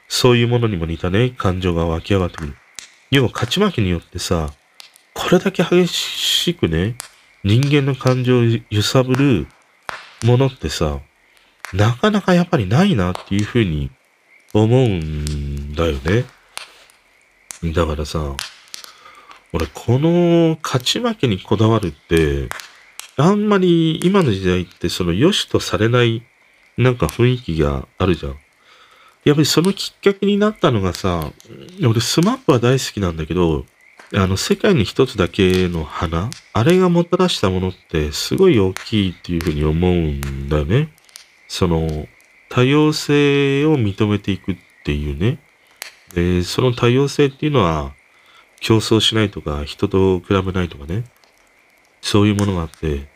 [0.08, 2.56] そういうものにも似たね、感情が湧き上がってくる。
[3.12, 4.52] 要は勝ち負けによってさ、
[5.14, 6.96] これだけ激しくね、
[7.44, 9.48] 人間の感情を揺さぶる
[10.24, 11.00] ものってさ、
[11.74, 13.90] なかなかやっぱりないなっていうふうに
[14.54, 16.26] 思うんだよね。
[17.74, 18.36] だからさ、
[19.54, 22.50] 俺この勝ち負けにこだわるって、
[23.18, 26.24] あんまり今の時代ってその良しとされない
[26.78, 28.36] なんか雰囲気があるじゃん。
[29.24, 31.32] やっぱりそのきっかけになったのがさ、
[31.82, 33.66] 俺スマップは大好きなんだけど、
[34.14, 40.90] あの、世界に一つだけの花あれがもたらしたものってすごい大きいっていうふうに思うんだよね。
[41.48, 42.08] その、
[42.50, 45.40] 多様性を認めていくっていうね。
[46.14, 47.94] で、その多様性っていうのは、
[48.60, 51.04] 競争しないとか、人と比べないとかね。
[52.02, 53.08] そういうものがあって、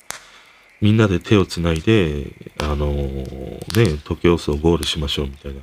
[0.82, 2.28] みんなで手をつないで、
[2.62, 5.62] あのー、ね、時計をゴールしましょうみたいな。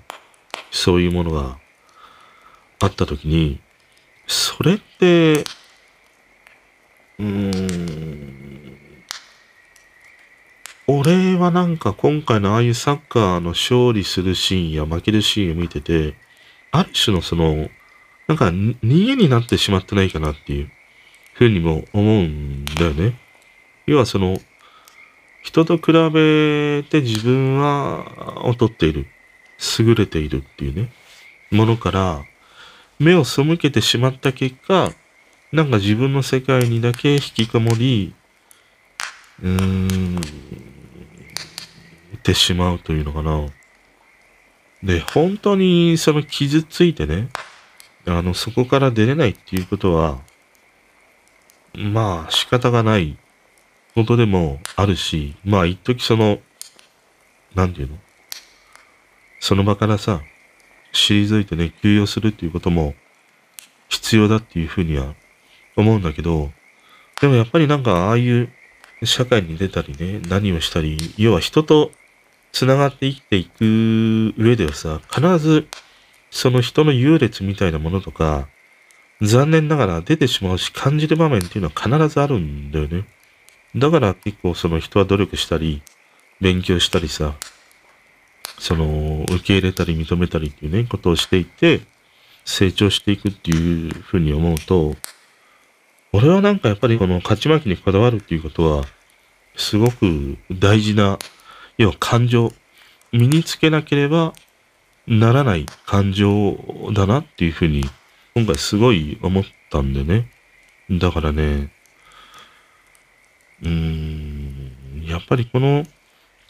[0.70, 1.58] そういうものが
[2.80, 3.60] あったときに、
[4.26, 5.44] それって、
[7.18, 8.66] うーん、
[10.86, 16.14] 俺はなんか今回のああいうサッカーの勝利するシーンや負けるシーンを見てて、
[16.70, 17.68] ある種のその、
[18.28, 20.70] なんか逃げになってしまってないかなっていう
[21.34, 23.18] ふうにも思うんだよね。
[23.86, 24.38] 要はその、
[25.46, 29.06] 人と比べて自分は劣っている。
[29.78, 30.90] 優れているっていうね、
[31.52, 32.24] ものから
[32.98, 34.90] 目を背けてしまった結果、
[35.52, 38.12] なんか自分の世界にだけ引きこもり、
[39.40, 40.20] うーん、っ
[42.22, 43.46] てしまうというのかな。
[44.82, 47.28] で、本当にその傷ついてね、
[48.04, 50.18] あの、そこから出れないっていうことは、
[51.72, 53.16] まあ仕方がない
[53.96, 56.38] ことでもあるし、まあ一時その、
[57.54, 57.96] なんていうの？
[59.40, 60.20] その場からさ、
[60.92, 62.94] 退いてね、休養するっていうことも
[63.88, 65.14] 必要だっていうふうには
[65.76, 66.50] 思うんだけど、
[67.20, 68.50] でもやっぱりなんかああいう
[69.02, 71.90] 社会に出たりね、何をしたり、要は人と
[72.52, 75.68] 繋がって生きていく上ではさ、必ず
[76.30, 78.48] その人の優劣みたいなものとか、
[79.22, 83.06] 残念ながら出てしまうし感じる場面っていうのは必ずあるんだよね。
[83.76, 85.82] だから結構その人は努力したり、
[86.40, 87.34] 勉強したりさ、
[88.58, 91.80] その、受け入れたり認めたりっていうね、ことをしていって、
[92.44, 94.96] 成長していくっていうふうに思うと、
[96.12, 98.84] 俺はなんかやっぱりこの勝ち負けにこだわるっていうことは、
[99.56, 101.18] すごく大事な、
[101.76, 102.52] 要は感情、
[103.12, 104.32] 身につけなければ
[105.06, 106.56] ならない感情
[106.92, 107.84] だなっていうふうに、
[108.34, 110.30] 今回すごい思ったんでね。
[110.90, 111.70] だからね、
[113.62, 114.72] うん、
[115.06, 115.84] やっぱりこの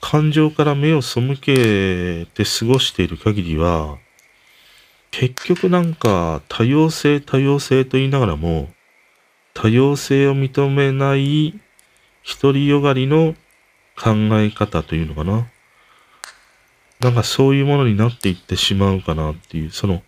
[0.00, 3.98] 感情から目を背けて過ごしている限りは、
[5.10, 8.68] 結局なんか多様性多様性と言いながらも、
[9.54, 11.58] 多様性を認めない
[12.40, 13.34] 独りよがりの
[13.96, 15.46] 考え方というのかな。
[17.00, 20.02] なんかそういうものになっていってしまうかなっていう、その、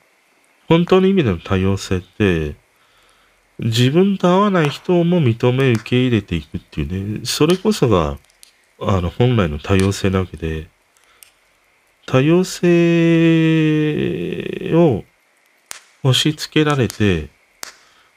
[0.69, 2.57] 本当の意味での多様性って、
[3.59, 8.19] 自分と合わない人も認め受け入れていくっていうね、それこそが
[8.81, 10.69] あの、本来の多様性なわけで、
[12.07, 12.67] 多様性
[14.75, 15.03] を
[16.05, 17.29] 押し付けられて、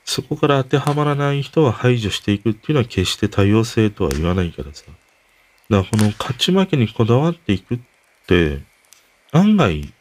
[0.06, 4.84] そこから当てはまらない人は排除していくっていうのは決して多様性とは言わないからさ。
[5.70, 7.80] だからこの勝ち負けにこだわっていくっ
[8.28, 8.62] て、
[9.32, 9.92] 案外、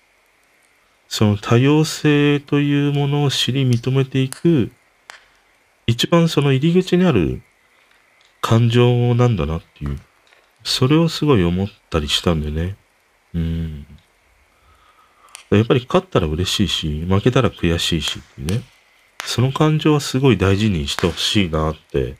[1.09, 4.73] その多様性というものを知り認めていく、
[5.91, 7.43] 一番その入り口にある
[8.41, 9.99] 感情なんだなっていう。
[10.63, 12.77] それをすごい思ったりしたんでね。
[13.35, 13.87] うん。
[15.51, 18.63] やっぱり勝ったら嬉しいし、負けたら悔しいしっていうね。
[19.25, 22.17] その感情はすごい大事にしてほしいなって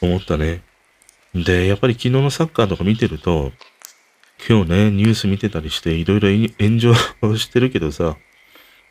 [0.00, 0.62] 思ったね。
[1.34, 3.52] で、やっぱり昨日のサッカーとか見てると、
[4.48, 6.28] 今日ね、ニュース見てたりしていろいろ
[6.58, 6.94] 炎上
[7.38, 8.16] してるけどさ、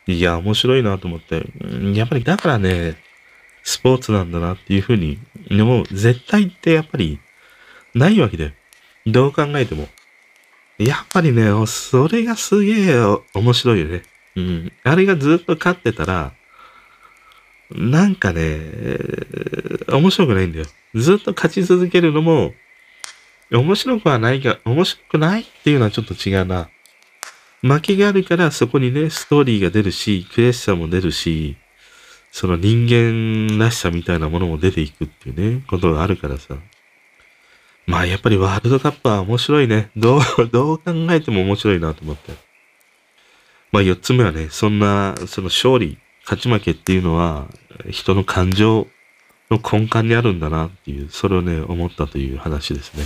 [0.06, 1.46] いや、面白いなと思って、
[1.94, 2.96] やっぱりだからね、
[3.62, 5.18] スポーツなんだなっていうふうに
[5.50, 5.84] 思う。
[5.92, 7.20] 絶対ってやっぱり
[7.94, 8.50] ないわけだよ。
[9.06, 9.88] どう考えても。
[10.78, 12.96] やっぱりね、それがすげえ
[13.34, 14.02] 面白いよね。
[14.36, 14.72] うん。
[14.82, 16.32] あれがずっと勝ってたら、
[17.70, 18.60] なんかね、
[19.88, 20.66] 面白くないんだよ。
[20.94, 22.54] ずっと勝ち続けるのも、
[23.50, 26.70] 面白くはないが、面白くないっていうのはちょっと違うな。
[27.62, 31.56] 負けがあるからそこにね、ストーリーが出るし、悔しさも出るし、
[32.32, 36.56] その人間らしさみたいなものも出ていくっていうね、ことがあるからさ。
[37.86, 39.90] まあやっぱりワールドカップは面白いね。
[39.96, 42.32] どう、 どう考えても面白いなと思って。
[43.70, 47.48] まあ四つ目はね、そんな、その勝利、勝ち負けっていうのは、
[47.90, 48.88] 人の感情
[49.50, 53.04] の根幹にあるんだなっていう、それをね、思ったという話ですね。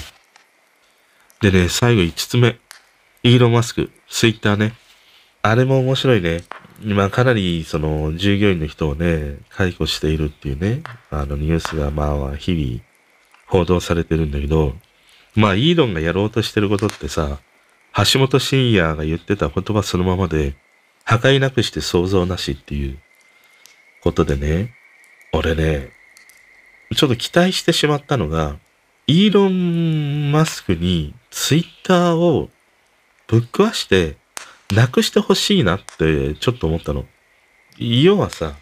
[1.40, 2.58] でね、最後五つ目。
[3.26, 4.74] イーロン・マスク、ツイッターね。
[5.42, 6.44] あれも面白いね。
[6.84, 12.84] 今かなりその従業員の人をね、解雇しているっていうね、あのニュースがまあ日々
[13.48, 14.76] 報道されてるんだけど、
[15.34, 17.40] まあ、イーロンがやろうとしてることってさ、
[18.12, 20.54] 橋本真也が言ってた言葉そのままで、
[21.02, 22.96] 破壊なくして想像なしっていう
[24.04, 24.72] ことでね、
[25.32, 25.90] 俺ね、
[26.94, 28.56] ちょっと期待してしまったのが、
[29.08, 32.50] イーロン・マスクにツイッターを
[33.28, 34.16] ぶっ壊して
[34.74, 37.04] なくしてほしいなってちょっと思ったの。
[37.78, 38.54] 要はさ、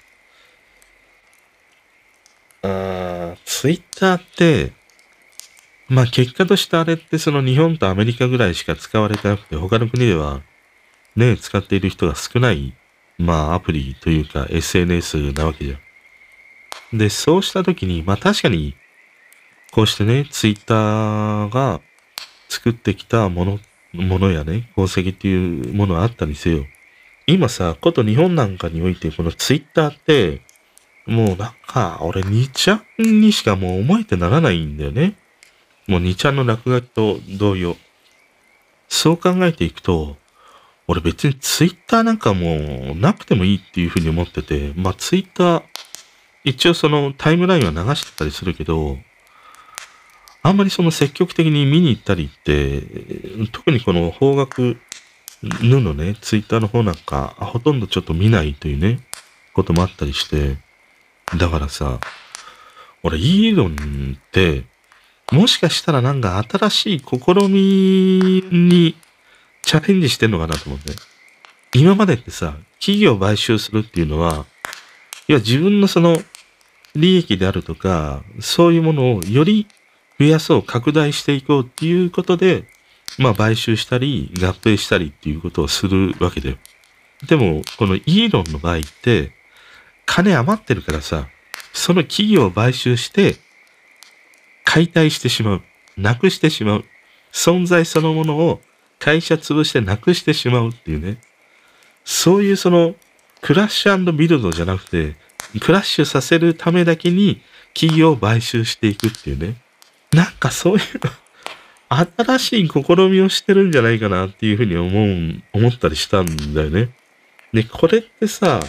[2.62, 4.72] あツイッターって、
[5.88, 10.42] まあ結果としてあれってその日本とアメリカぐらいしか使われてなくて、他の国では
[11.16, 12.74] ね、使っている人が少ない、
[13.18, 15.76] まあアプリというか SNS なわけじゃ
[16.94, 16.98] ん。
[16.98, 18.74] で、そうしたときに、まあ確かに、
[19.72, 21.80] こうしてね、ツイッターが
[22.48, 23.58] 作ってきたものっ、
[23.94, 26.66] ものやね、功績っていうものはあったにせよ。
[27.26, 30.42] 今さ、こと日本なんかにおいて、このツイッターって、
[31.06, 35.14] もうなんか、俺2ちゃんにしかもう思えてならないんだよね。
[35.86, 37.76] もう2ちゃんの落書きと同様。
[38.88, 40.16] そう考えていくと、
[40.86, 45.62] 俺別にツイッターなんかもうなくてもいいっていうふうに思ってて、まあツイッター、
[46.44, 48.98] 一応そのタイムラインは流してたりするけど、
[50.46, 52.82] あんまりその積極的に見に行ったりって、
[53.50, 54.76] 特にこの方角
[55.62, 59.00] ぬのね、ツイッターの方なんか、ほとんどちょっと見ないというね、
[59.54, 60.58] こともあったりして、
[61.38, 61.98] だからさ、
[63.02, 64.64] 俺、イーロンって、
[65.32, 68.94] もしかしたらなんか新しい試みに
[69.62, 70.92] チャレンジしてんのかなと思って。
[71.72, 74.44] 今までってさ、企業を買収するっていうのは、
[75.26, 76.20] いや自分のその
[76.94, 79.66] 利益であるとか、そういうものをより
[80.24, 82.64] 増やそう、拡大していこうっていうことで、
[83.18, 86.56] まあ買収したり、合併したりっていうことをするわけだよ。
[87.28, 89.32] でも、このイーロンの場合って、
[90.06, 91.28] 金余ってるからさ、
[91.74, 93.36] その企業を買収して、
[94.64, 95.62] 解体してしまう。
[95.98, 96.84] なくしてしまう。
[97.32, 98.62] 存在そのものを
[98.98, 101.18] 会社潰してなくしてしまうっていうね。
[102.04, 102.94] そういうその、
[103.42, 105.16] クラッシュビルドじゃなくて、
[105.60, 107.42] クラッシュさせるためだけに
[107.74, 109.56] 企業を買収していくっていうね。
[110.14, 110.82] なんかそういう
[111.88, 116.90] 新しい試みをしてるんじゃないかなっていうふうに思う、思ったりしたんだよね。
[117.52, 118.60] で、これってさ、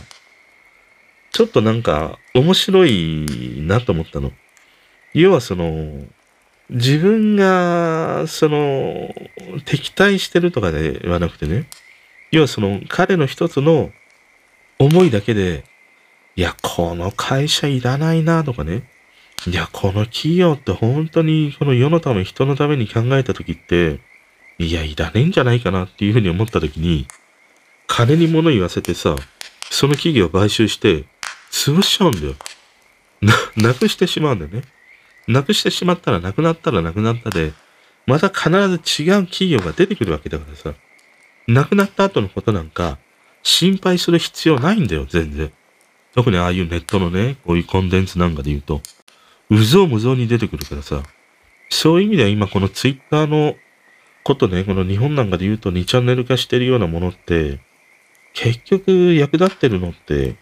[1.31, 4.31] ちょっとなんか面白いなと思ったの。
[5.13, 6.03] 要はその、
[6.69, 9.13] 自分が、その、
[9.65, 11.67] 敵対してるとかではなくてね、
[12.31, 13.91] 要はその彼の一つの
[14.79, 15.63] 思いだけで、
[16.35, 18.83] いや、この会社いらないなとかね、
[19.47, 23.99] いや、この企業って本当にこの世のため、人のために考えた時って、
[24.57, 27.07] いや、いらねえんじゃないかなっていうふうに思った時に、
[27.88, 29.15] 金に物言わせてさ、
[29.69, 31.05] その企業を買収して、
[31.51, 32.36] 潰しちゃうんだよ。
[33.21, 33.33] な、
[33.69, 34.63] なくしてしまうんだよね。
[35.27, 37.53] なくしてしまったら、なくなったらなくなったで、
[38.05, 40.73] また必ず違う企業が出てくるわけだからさ。
[41.47, 42.97] なくなった後のことなんか、
[43.43, 45.51] 心配する必要ないんだよ、全然。
[46.13, 48.81] 特にああいうネットのね、こういうコンテンツなんかで言うと。
[49.55, 51.03] うぞうむぞうに出てくるからさ。
[51.69, 53.55] そういう意味では今このツイッターの
[54.23, 57.59] ことね、この日本なんかで言うと2チャンネル化してるようなものって、
[58.33, 60.35] 結局役立ってるのって、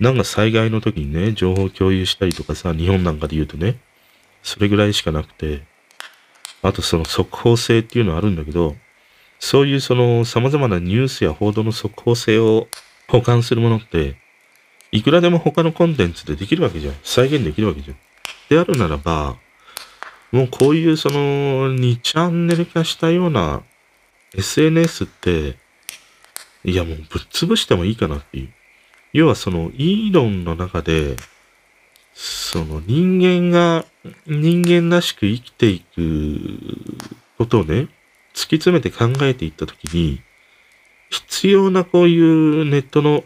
[0.00, 3.78] なんか災害の時にね、情報共有したりとかさ、日本なんかで言うとね、
[4.42, 5.62] それぐらいしかなくて、
[6.62, 8.76] あとその速報性っていうのはあるんだけど、
[9.38, 12.68] そういうその様々なニュースや報道の速報性を
[13.08, 14.16] 保管するものって、
[14.90, 16.94] いくらでも他のコンテンツでできるわけじゃん。
[17.02, 17.96] 再現できるわけじゃん。
[18.48, 19.36] であるならば、
[20.32, 23.62] もうこういうその2チャンネル化したような
[24.34, 25.56] SNS って、
[26.64, 28.48] いやもうぶっ潰してもいいかなっていう。
[29.12, 31.16] 要はそのイーロンの中で、
[32.12, 33.86] その人間が
[34.26, 36.50] 人間らしく生きていく
[37.38, 37.88] ことをね、
[38.34, 40.20] 突き詰めて考えていったときに、
[41.10, 43.24] 必要なこういうネットの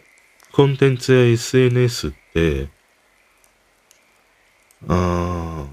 [0.52, 2.68] コンテンツや SNS って、
[4.88, 5.66] あ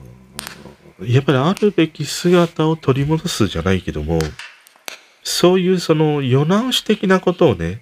[1.01, 4.19] やっぱりあるべき姿を取り戻すじゃないけども、
[5.23, 7.81] そういうその世直し的なことをね、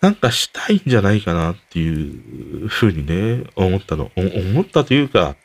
[0.00, 4.10] なんかしたいんじゃないかなっていうふうにね、思ったの。
[4.16, 5.36] 思ったというか、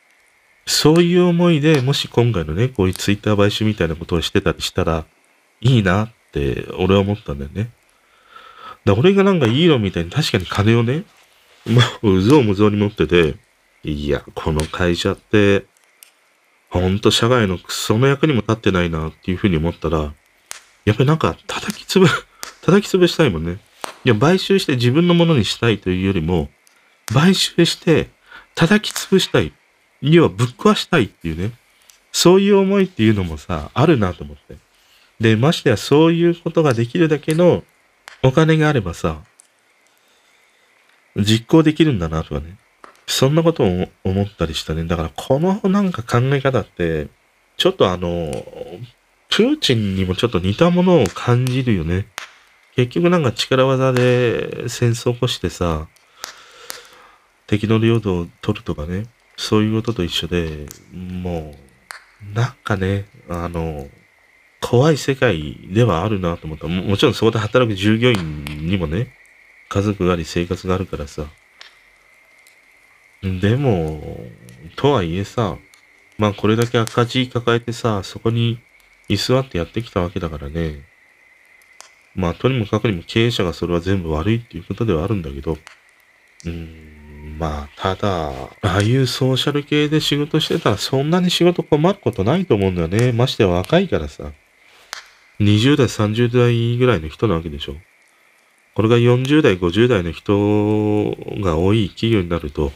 [0.66, 5.04] そういう思いでもし今回のね、こういうツイッター買収みたいなことをしてたりしたら、
[5.60, 7.70] いいなって俺は思ったんだよね。
[8.84, 11.04] だ俺がなんかいいのみたいに確かに金をね、
[11.66, 13.36] まあ、うぞうむぞうに持ってて、
[13.84, 15.66] いや、この会社って、
[16.70, 20.12] ほんと社外のクソの役にも立ってないなっていうふうに思ったら、
[20.84, 22.06] やっぱりなんか叩きつぶ、
[22.62, 23.58] 叩き潰したいもんね。
[24.04, 26.50] いや、買収して自分のものにしたいというよりも、
[27.12, 28.10] 買収して
[28.54, 29.52] 叩き潰したい。
[30.00, 31.52] 要はぶっ壊したいっていうね。
[32.12, 34.56] そういう思いっていうのもさ、あるなと思って。
[35.20, 37.64] で、ましてやそういうことができるだけの
[38.22, 39.22] お金があればさ、
[41.16, 42.56] 実行できるんだなとかね。
[43.08, 44.84] そんなことを思ったりしたね。
[44.84, 47.08] だからこのなんか考え方って、
[47.56, 48.30] ちょっとあの、
[49.30, 52.06] プーチンにもちょっと似たものを感じるよね。
[52.76, 55.88] 結局なんか力技で戦争起こしてさ、
[57.46, 59.06] 敵の領土を取るとかね、
[59.38, 61.54] そういうことと一緒で、も
[62.32, 63.88] う、なんかね、あの、
[64.60, 66.82] 怖い世界ではあるなと思ったも。
[66.82, 69.14] もちろんそこで働く従業員にもね、
[69.70, 71.26] 家族があり生活があるからさ、
[73.40, 74.00] でも、
[74.76, 75.58] とはいえさ、
[76.16, 78.58] まあこれだけ赤字抱えてさ、そこに
[79.08, 80.84] 居座ってやってきたわけだからね。
[82.14, 93.12] まあとにもかくにも経営者がそれは全部悪いっていうことではあるんだけど、うーん、まあ、ただ、ああいうソーシャル系で仕事してたらそんなに仕事困ることないと思うんだよね。
[93.12, 94.32] まして若いからさ。
[95.40, 97.76] 20代、30代ぐらいの人なわけでしょ。
[98.74, 100.32] これが40代、50代の人
[101.40, 102.72] が多い企業になると、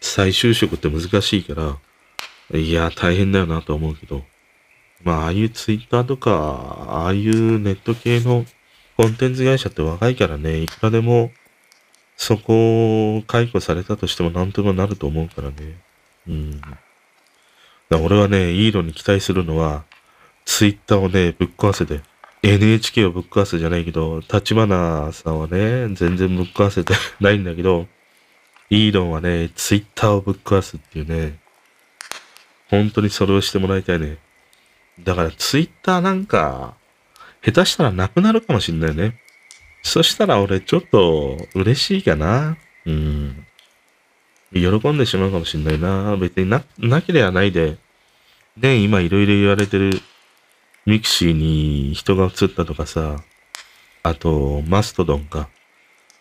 [0.00, 4.24] 再就職って難しいから、いや、大変だよなと思うけど、
[5.04, 6.32] まあ、ああいうツイッターとか、
[6.88, 8.44] ああいうネット系の
[8.96, 11.30] コンテンツ会社って若いからね、いくらでも
[12.16, 15.78] そこを解雇されたとしてもなんとかなると思うからね。
[16.26, 16.60] うん。
[16.60, 19.84] だ俺はね、イーロンに期待するのは、
[20.44, 22.00] ツイッターをね、ぶっ壊せて、
[22.42, 27.86] NHK をぶっ壊すじゃないけど、立花さんはね、全然ぶっ壊せてないんだけど、
[28.70, 31.38] イーロンはね、ツイッターをぶっ壊すっていうね、
[32.68, 34.18] 本当にそれをしてもらいたいね。
[35.00, 36.74] だからツイッターなんか、
[37.42, 39.20] 下手したらなくなるかもしんないね。
[39.82, 42.58] そしたら俺ちょっと嬉しいかな。
[42.84, 43.46] うん。
[44.52, 46.16] 喜んでしまうかもしんないな。
[46.16, 47.78] 別にな、なければないで。
[48.56, 50.00] で、今いろいろ言われてる
[50.84, 53.22] ミクシーに人が移ったとかさ、
[54.02, 55.48] あと、マストドンか。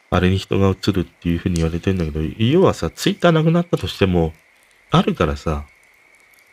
[0.09, 4.33] あれに人が移るっていう風に言われてんだけど、要はさ、ツイッターなくなったとしても、
[4.89, 5.65] あるからさ、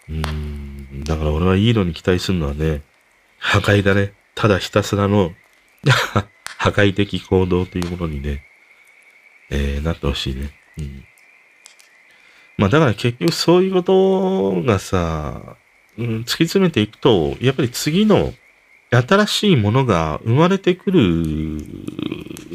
[0.08, 2.82] うーん、だから俺はイーロンに期待するのはね、
[3.38, 4.12] 破壊だね。
[4.34, 5.32] ただひたすらの
[6.58, 8.44] 破壊的行動というものにね、
[9.50, 10.50] えー、なってほしいね。
[10.78, 11.04] うん。
[12.56, 15.56] まあだから結局そういうことがさ、
[15.98, 18.34] うん、突き詰めていくと、やっぱり次の
[18.90, 21.00] 新しいものが生まれてくる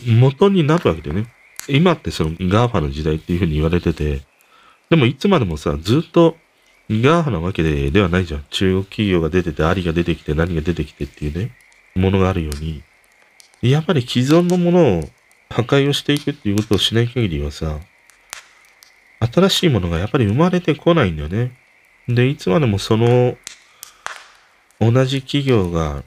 [0.06, 1.28] 元になるわけでね。
[1.68, 4.22] 今ってその GAFA の時代っていうふうに言われてて、
[4.90, 6.38] でもいつまでもさ、ずっと
[6.90, 8.46] GAFA なわけでではないじゃん。
[8.50, 11.52] 中国企業が出てて、ありが出てきて、何が出てきてっていうね、
[11.96, 12.84] ものがあるように、
[13.62, 15.10] やっぱり既存のものを
[15.50, 17.80] 破壊をしていくっていうことをしない限りはさ、
[19.20, 21.52] 新しいものがやっぱり生まれてこないんだよね。
[22.08, 23.38] で、いつまでもその、
[24.80, 26.04] 同じ企業が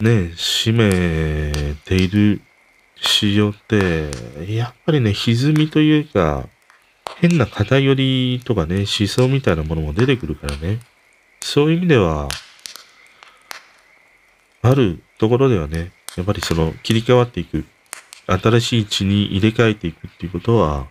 [0.00, 2.42] ね、占めている
[3.02, 4.10] 市場って、
[4.48, 6.48] やっぱりね、歪みというか、
[7.16, 10.78] 変な偏りとかね、思想みたいなものも出てくるからね。
[11.40, 12.28] そういう意味では、
[14.62, 17.64] あるところではね、やっぱりその切り替わっていく、
[18.26, 20.86] 新しい地に入れ替えていくっていうことは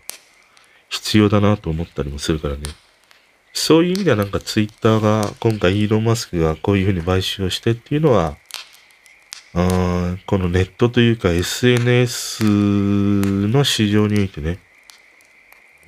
[0.89, 2.63] 必要だなと思ったりもするからね。
[3.53, 8.37] そういう意味ではなんかツイッターが今回イーロン・マスクがこういうふうに買収をしてっていうのは、
[9.53, 14.59] あこのネットというか SNS の市場においてね、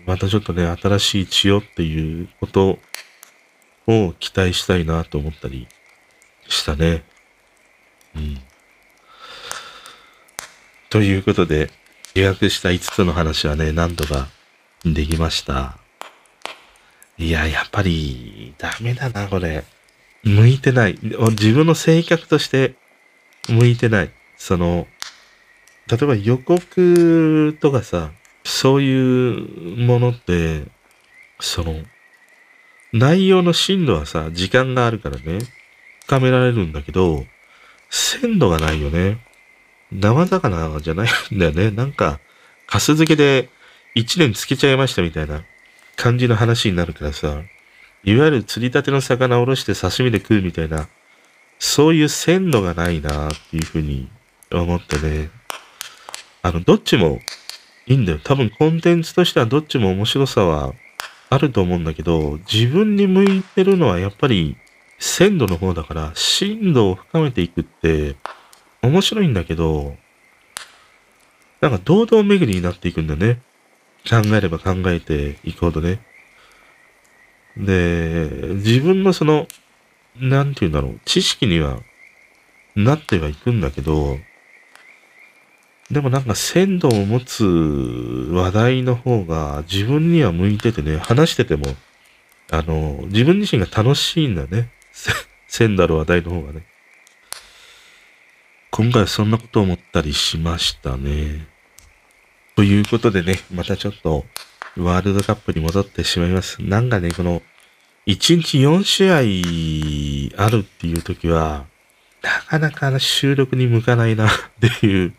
[0.05, 2.79] またちょっとね、新しい血をっていうこと
[3.87, 5.67] を期待したいなと思ったり
[6.47, 7.03] したね。
[8.15, 8.39] うん。
[10.89, 11.71] ということで、
[12.15, 14.27] 予約した5つの話はね、何とか
[14.83, 15.77] できました。
[17.17, 19.63] いや、やっぱり、ダメだな、これ。
[20.23, 20.99] 向いてない。
[21.01, 22.75] 自分の性格として
[23.49, 24.11] 向いてない。
[24.37, 24.87] その、
[25.87, 28.11] 例えば予告とかさ、
[28.43, 30.63] そういうものって、
[31.39, 31.75] その、
[32.93, 35.39] 内容の深度はさ、時間があるからね、
[36.05, 37.25] 深められるんだけど、
[37.89, 39.19] 鮮度がないよね。
[39.91, 41.71] 生魚じゃないんだよね。
[41.71, 42.19] なんか、
[42.67, 43.49] カス漬けで
[43.93, 45.43] 一年つけちゃいましたみたいな
[45.95, 47.41] 感じの話になるからさ、
[48.03, 50.87] いわゆる釣りたての魚をおろして刺身で食うみたいな、
[51.65, 54.09] そういう鮮度がないなっていうふうに
[54.51, 55.29] 思ってね。
[56.41, 57.21] あの、どっちも
[57.87, 58.19] いいんだよ。
[58.21, 60.73] 多分コンテンツとしてはどっちも面白さは
[61.29, 64.57] あると思うんだけど、自分に向いてるのはやっぱり
[64.99, 68.17] 鮮度の方だから、深度を深めていくって、
[68.81, 69.95] 面白いんだけど、
[71.61, 73.41] なんか堂々巡りになっていくんだよね。
[74.07, 76.01] 考えれば考えていくほどね。
[77.55, 79.47] で、自分のその、
[80.15, 81.79] なんて言うんだろう、知識には
[82.75, 84.17] なってはいくんだけど、
[85.91, 91.65] でもなんか鮮度を持つ話題の方が自分には向いててね、話してても、
[92.51, 94.69] あの、自分自身が楽しいんだね。
[95.47, 96.65] 鮮度ある話題の方がね。
[98.71, 101.47] 今回はそんなことを思ったりしましたね。
[102.55, 104.25] ということでね、またちょっと
[104.77, 106.61] ワールドカップに戻ってしまいます。
[106.63, 107.43] なんかね、この
[108.05, 109.09] 1日4試
[110.37, 111.65] 合あるっていう時は、
[112.21, 115.13] なかなか収録に向かないな っていう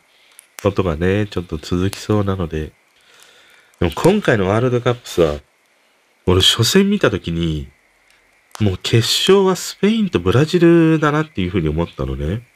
[0.62, 2.72] ことがね、ちょっと続きそうなので、
[3.80, 5.41] でも今回のワールドカップさ、
[6.26, 7.68] 俺初戦見た時に、
[8.61, 12.47] もう決勝はスペインとブラジルだなっていうふうに思ったのね。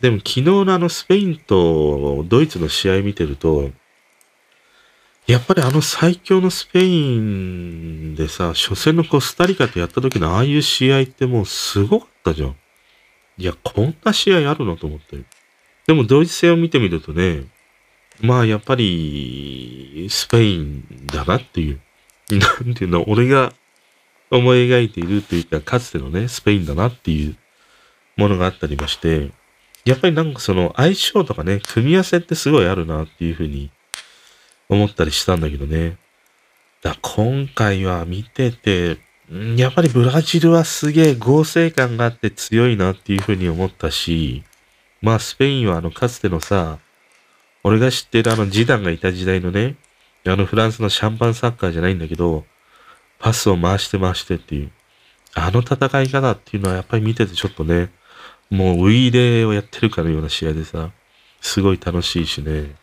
[0.00, 3.70] でも昨日のあのスペインとドイツの試合見てると、
[5.28, 12.56] やっぱりあの最強のスペインでさ、初戦のコスタリカとやった時のああいう試合ってもうすごかったじゃん。
[13.36, 15.18] いや、こんな試合あるのと思って。
[15.86, 17.44] でもドイツ戦を見てみるとね、
[18.22, 21.80] まあやっぱりスペインだなっていう。
[22.32, 23.52] なんていうの、俺が
[24.30, 27.36] 思い描いているというか、かつてのね、スペインだなっていう
[28.16, 29.30] ものがあったりまして、
[29.84, 33.70] やっぱりなんかその相性とかね、組み合わせってすごいあるなっていうふうに
[34.68, 35.96] 思ったりしたんだけどね。
[36.82, 38.98] だ今回は見てて、
[39.56, 44.44] やっぱりブラジルはすげえ合成感があって強いなっていうふうに思ったし、
[45.02, 46.78] まあスペインはあのかつてのさ、
[47.62, 49.76] 俺が知ってるあのジダンがいた時代のね、
[50.26, 52.44] あのフランスのシャンパンサッカーじゃないんだけど、
[53.18, 54.70] パスを回して回してっていう、
[55.34, 57.90] あの戦い方っていうのはやっぱり見ててちょっとね、
[58.50, 60.90] もうウイイレーをやってるかのような試合でさ、
[61.40, 62.76] すごい楽しいしね。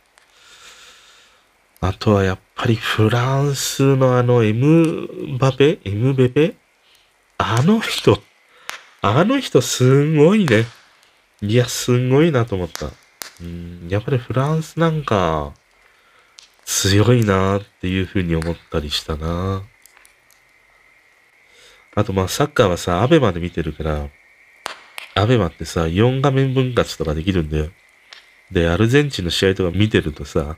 [1.88, 5.79] あとはやっぱりフランスのあのエムバペ？
[5.83, 6.55] エムベペ？
[7.38, 8.19] あの人、
[9.01, 10.65] あの人すんごいね。
[11.41, 12.88] いや、すんごいなと思った。
[13.41, 15.53] うん、やっぱりフランスなんか
[16.63, 19.63] 強いなっていうふうに思ったりしたな。
[21.93, 24.07] あとまあサッカーはさ、アベマで見てるから、
[25.13, 27.69] アベマってさ、4画面分割とかできるんだよ。
[28.51, 30.57] で、アルゼンチンの試合とか見てるとさ、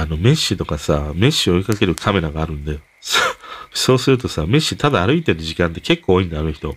[0.00, 2.78] あの、メッシとかさ、メッシを追いかけるカメラがあるんだよ。
[3.72, 6.76] そうするとさ、メッシただ歩いてる時間って結構多いんだ、あの人。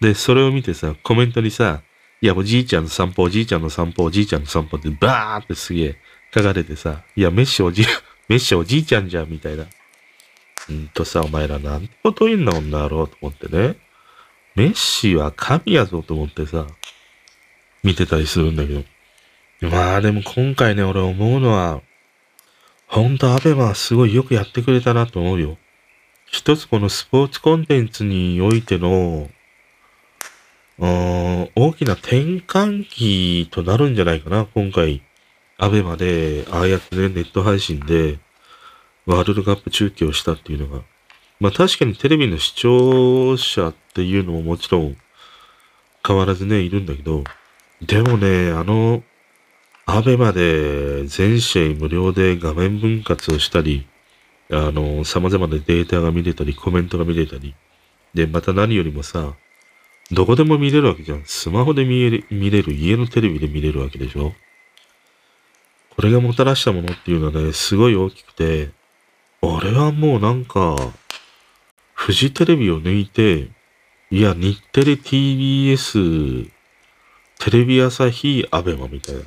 [0.00, 1.82] で、それを見てさ、コメントにさ、
[2.20, 5.96] いや、おじいちゃんの散歩、おじいちゃんの散歩、おじいちゃんの散歩ってバーってすげえ
[6.34, 7.86] 書かれてさ、いや、メッシおじい、
[8.28, 9.66] メッシおじいちゃんじゃん、みたいな。
[10.70, 13.76] うんとさ、お前らなんてこと言うんだ、女ろうと思ってね。
[14.54, 16.66] メッシは神やぞと思ってさ、
[17.82, 18.84] 見てたりするんだけど。
[19.68, 21.80] まあでも今回ね、俺思うのは、
[22.92, 25.56] ほんとアベマはすごいよくやってくれたなと思うよ。
[26.26, 29.30] 一つこのスポーツコンテンツにおいての、
[30.78, 35.00] 大きな転換期となるんじゃないかな、今回。
[35.56, 38.18] アベマで、ああやってね、ネット配信で、
[39.06, 40.82] ワールドカップ中継をしたっていうのが。
[41.40, 44.98] まあ確かにテレビの視聴者っていうのももちろん
[46.06, 47.24] 変わらずね、いるんだけど、
[47.80, 49.02] でもね、あの、
[49.94, 53.86] アベマで全試合無料で画面分割をしたり、
[54.50, 57.54] あの、様々なデータが見れたり、コメントが見れたり、
[58.14, 59.34] で、また何よりもさ、
[60.10, 61.24] どこでも見れるわけじゃん。
[61.26, 64.32] スマホで見れる、見れる、家のテレビで見れるわけでしょ
[65.90, 68.70] これがもたらしたものっていうのはね、すごい大きくて、
[69.42, 70.74] 俺はもうなんか、
[71.92, 73.50] フジテレビを抜いて、
[74.10, 76.50] いや、日テレ TBS、
[77.40, 79.20] テレビ朝日、アベマみたいな。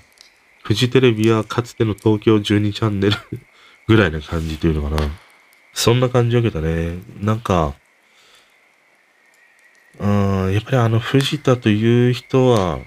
[0.65, 3.17] フジテレビはかつての東京12チャンネル
[3.87, 5.11] ぐらいな感じというのかな。
[5.73, 6.97] そんな感じを受けたね。
[7.21, 7.75] なんか、
[9.99, 12.79] うん、やっぱりあの藤田という人は、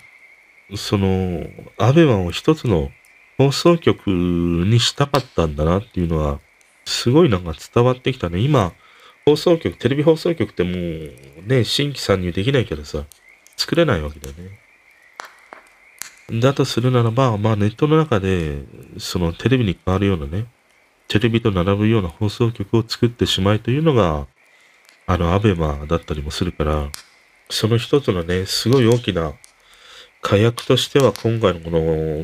[0.74, 1.46] その、
[1.78, 2.90] アベマを一つの
[3.36, 6.40] 放送局にしたかったんだなっていうのは、
[6.84, 8.40] すごいなんか伝わってきたね。
[8.40, 8.72] 今、
[9.24, 13.04] 放送局、テレビ放送局ってもうね、新規参入できないけどさ、
[13.56, 14.67] 作れないわけだよね。
[16.30, 18.62] だとするならば、まあネットの中で、
[18.98, 20.46] そのテレビに変わるようなね、
[21.08, 24.26] テレビと並ぶような放送局を作ってしまいというのが、
[25.06, 26.90] あの、アベマだったりもするから、
[27.48, 29.32] その一つのね、すごい大きな
[30.20, 31.78] 火薬としては今回のこの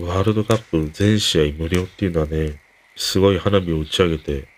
[0.07, 2.61] ワールドカップ全試合無料っていうのはね、
[2.97, 4.49] すごい花火を打ち上げて、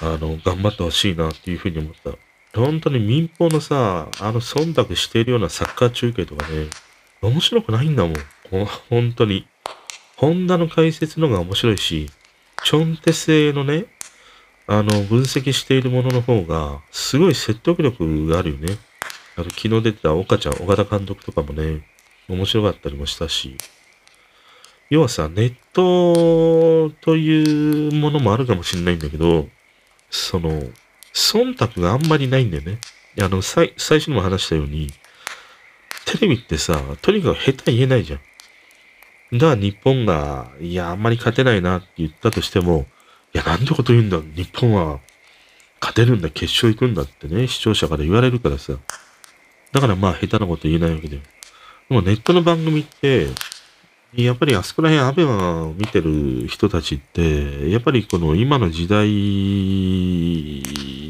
[0.00, 2.12] あの、頑張ってほしいなっていうふうに思った。
[2.58, 6.68] 本当に民放のさ、あの、忖度しているようなサッカー中継とかね、
[7.22, 8.14] 面白くないんだもん。
[8.88, 9.46] 本当に。
[10.16, 12.10] ホンダの解説の方が面白いし、
[12.64, 13.86] チョンテ製のね、
[14.66, 18.76] あの、分析しているものの方が、すごい説得力があるよね。
[19.36, 21.86] あの、昨日出てた岡ちゃん、岡田監督とかもね、
[22.28, 23.56] 面白かったりもしたし、
[24.90, 29.48] 要はさ、ネットというものもあるかもしれないんだけど、
[30.10, 30.62] その、
[31.14, 32.78] 忖度があんまりないんだよね。
[33.20, 34.90] あの、最、最初にも話したように、
[36.12, 39.38] テレビってさ、とにかく下手言えないじゃん。
[39.38, 42.86] だから日本が、いや、あんまり勝てないなって言ったとしても、
[43.34, 44.18] いや、なんてこと言うんだ。
[44.20, 45.00] 日本は
[45.80, 48.74] 勝てるんだ、決勝行くんだってね、視聴者から言われるからさ。
[49.72, 51.22] だからまあ、下手なこと言えないわけだよ。
[51.90, 53.28] でもネットの番組って、
[54.14, 59.06] やっぱりあそこら辺アベマを見てる人たちって、やっぱりこの今の時代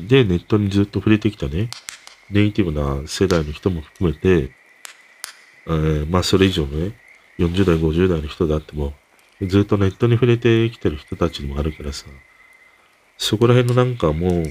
[0.09, 1.71] でネットにずっと触れてきたね、
[2.31, 4.58] ネイティブな世代の人も含めて、
[5.69, 6.97] えー、まあそれ以上のね、
[7.39, 8.95] 40代、50代の人であっても、
[9.43, 12.07] ずっとネットに触れてきてる人たちにもあるからさ、
[13.17, 14.45] そこら辺のなんかもう、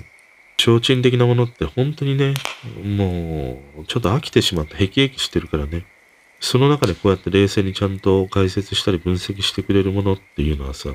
[0.58, 2.34] 提灯的なものって本当にね、
[2.84, 5.86] もう、ちょっと飽きてしまって辟易してるからね。
[6.40, 10.90] その中でこうやって冷静にちゃんと解説したり分析してくれるものっていうのはさ、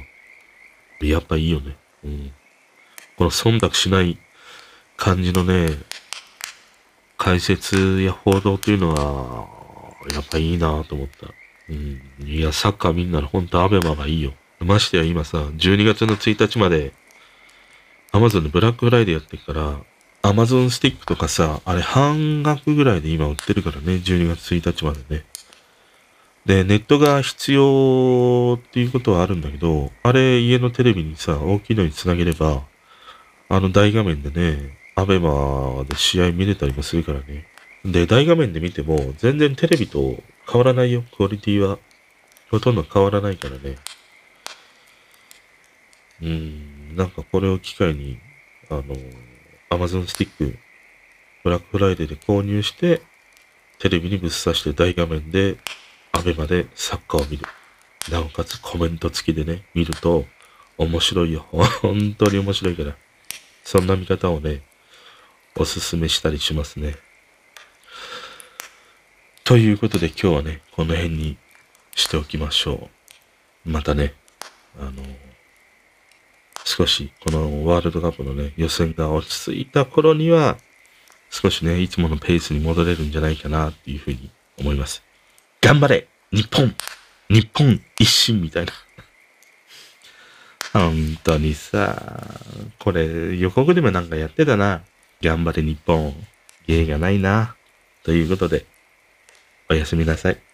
[1.00, 1.76] やっぱいいよね。
[2.04, 2.32] うん。
[3.16, 4.18] この忖度しない
[4.96, 5.68] 感じのね、
[7.16, 9.51] 解説や報道というのは、
[10.10, 11.28] やっぱいいなと思った。
[11.68, 12.00] うん。
[12.26, 14.32] いや、サッカーみんなの本当アベマがいいよ。
[14.60, 16.92] ましてや今さ、12月の1日まで、
[18.12, 19.80] アマゾンでブラックフライデーやってるから、
[20.22, 25.24] アマゾンスティックとかさ、あれ半額ぐらいで今売ってるからね、12月1日までね。
[26.44, 32.62] で、ネットが必要っていうことはあるんだけど、あれ家のテレビにさ、大きいのにつなげれば、
[33.48, 37.46] あの大画面でね、アベマで試合見れたりもするからね。
[37.84, 41.78] で、大画面で見ても、全然テレビと変わらないよ、クオリティは。
[42.50, 43.76] ほとんど変わらないからね。
[46.22, 48.18] うん、なんかこれを機会に、
[48.70, 48.84] あの、
[49.70, 50.56] アマゾンスティック、
[51.42, 53.02] ブラックフライデーで購入して、
[53.80, 55.56] テレビにぶっ刺して大画面で
[56.12, 57.46] アベマでサッカーを見る。
[58.10, 60.24] なおかつコメント付きでね、見ると
[60.78, 61.46] 面白いよ。
[61.82, 62.96] 本当に面白いから。
[63.64, 64.62] そんな見方をね、
[65.56, 66.96] おすすめしたりしますね。
[69.52, 71.36] ということで今日はね、この辺に
[71.94, 72.88] しておきましょ
[73.66, 73.70] う。
[73.70, 74.14] またね、
[74.80, 74.92] あの、
[76.64, 80.56] 少しこのワールドカップのね、予選が落ち着いた頃には、
[81.28, 85.02] 少しね、いつものペースに戻れるんじゃないかなっていうふうに思います。
[85.60, 86.74] 頑張れ日本
[87.28, 88.72] 日本一新みたいな。
[90.72, 92.26] 本当にさ、
[92.78, 94.80] これ予告でもなんかやってたな。
[95.20, 96.14] 頑張れ日本。
[96.66, 97.54] 芸がないな。
[98.02, 98.71] ということで、
[99.72, 100.51] おやすみなさい。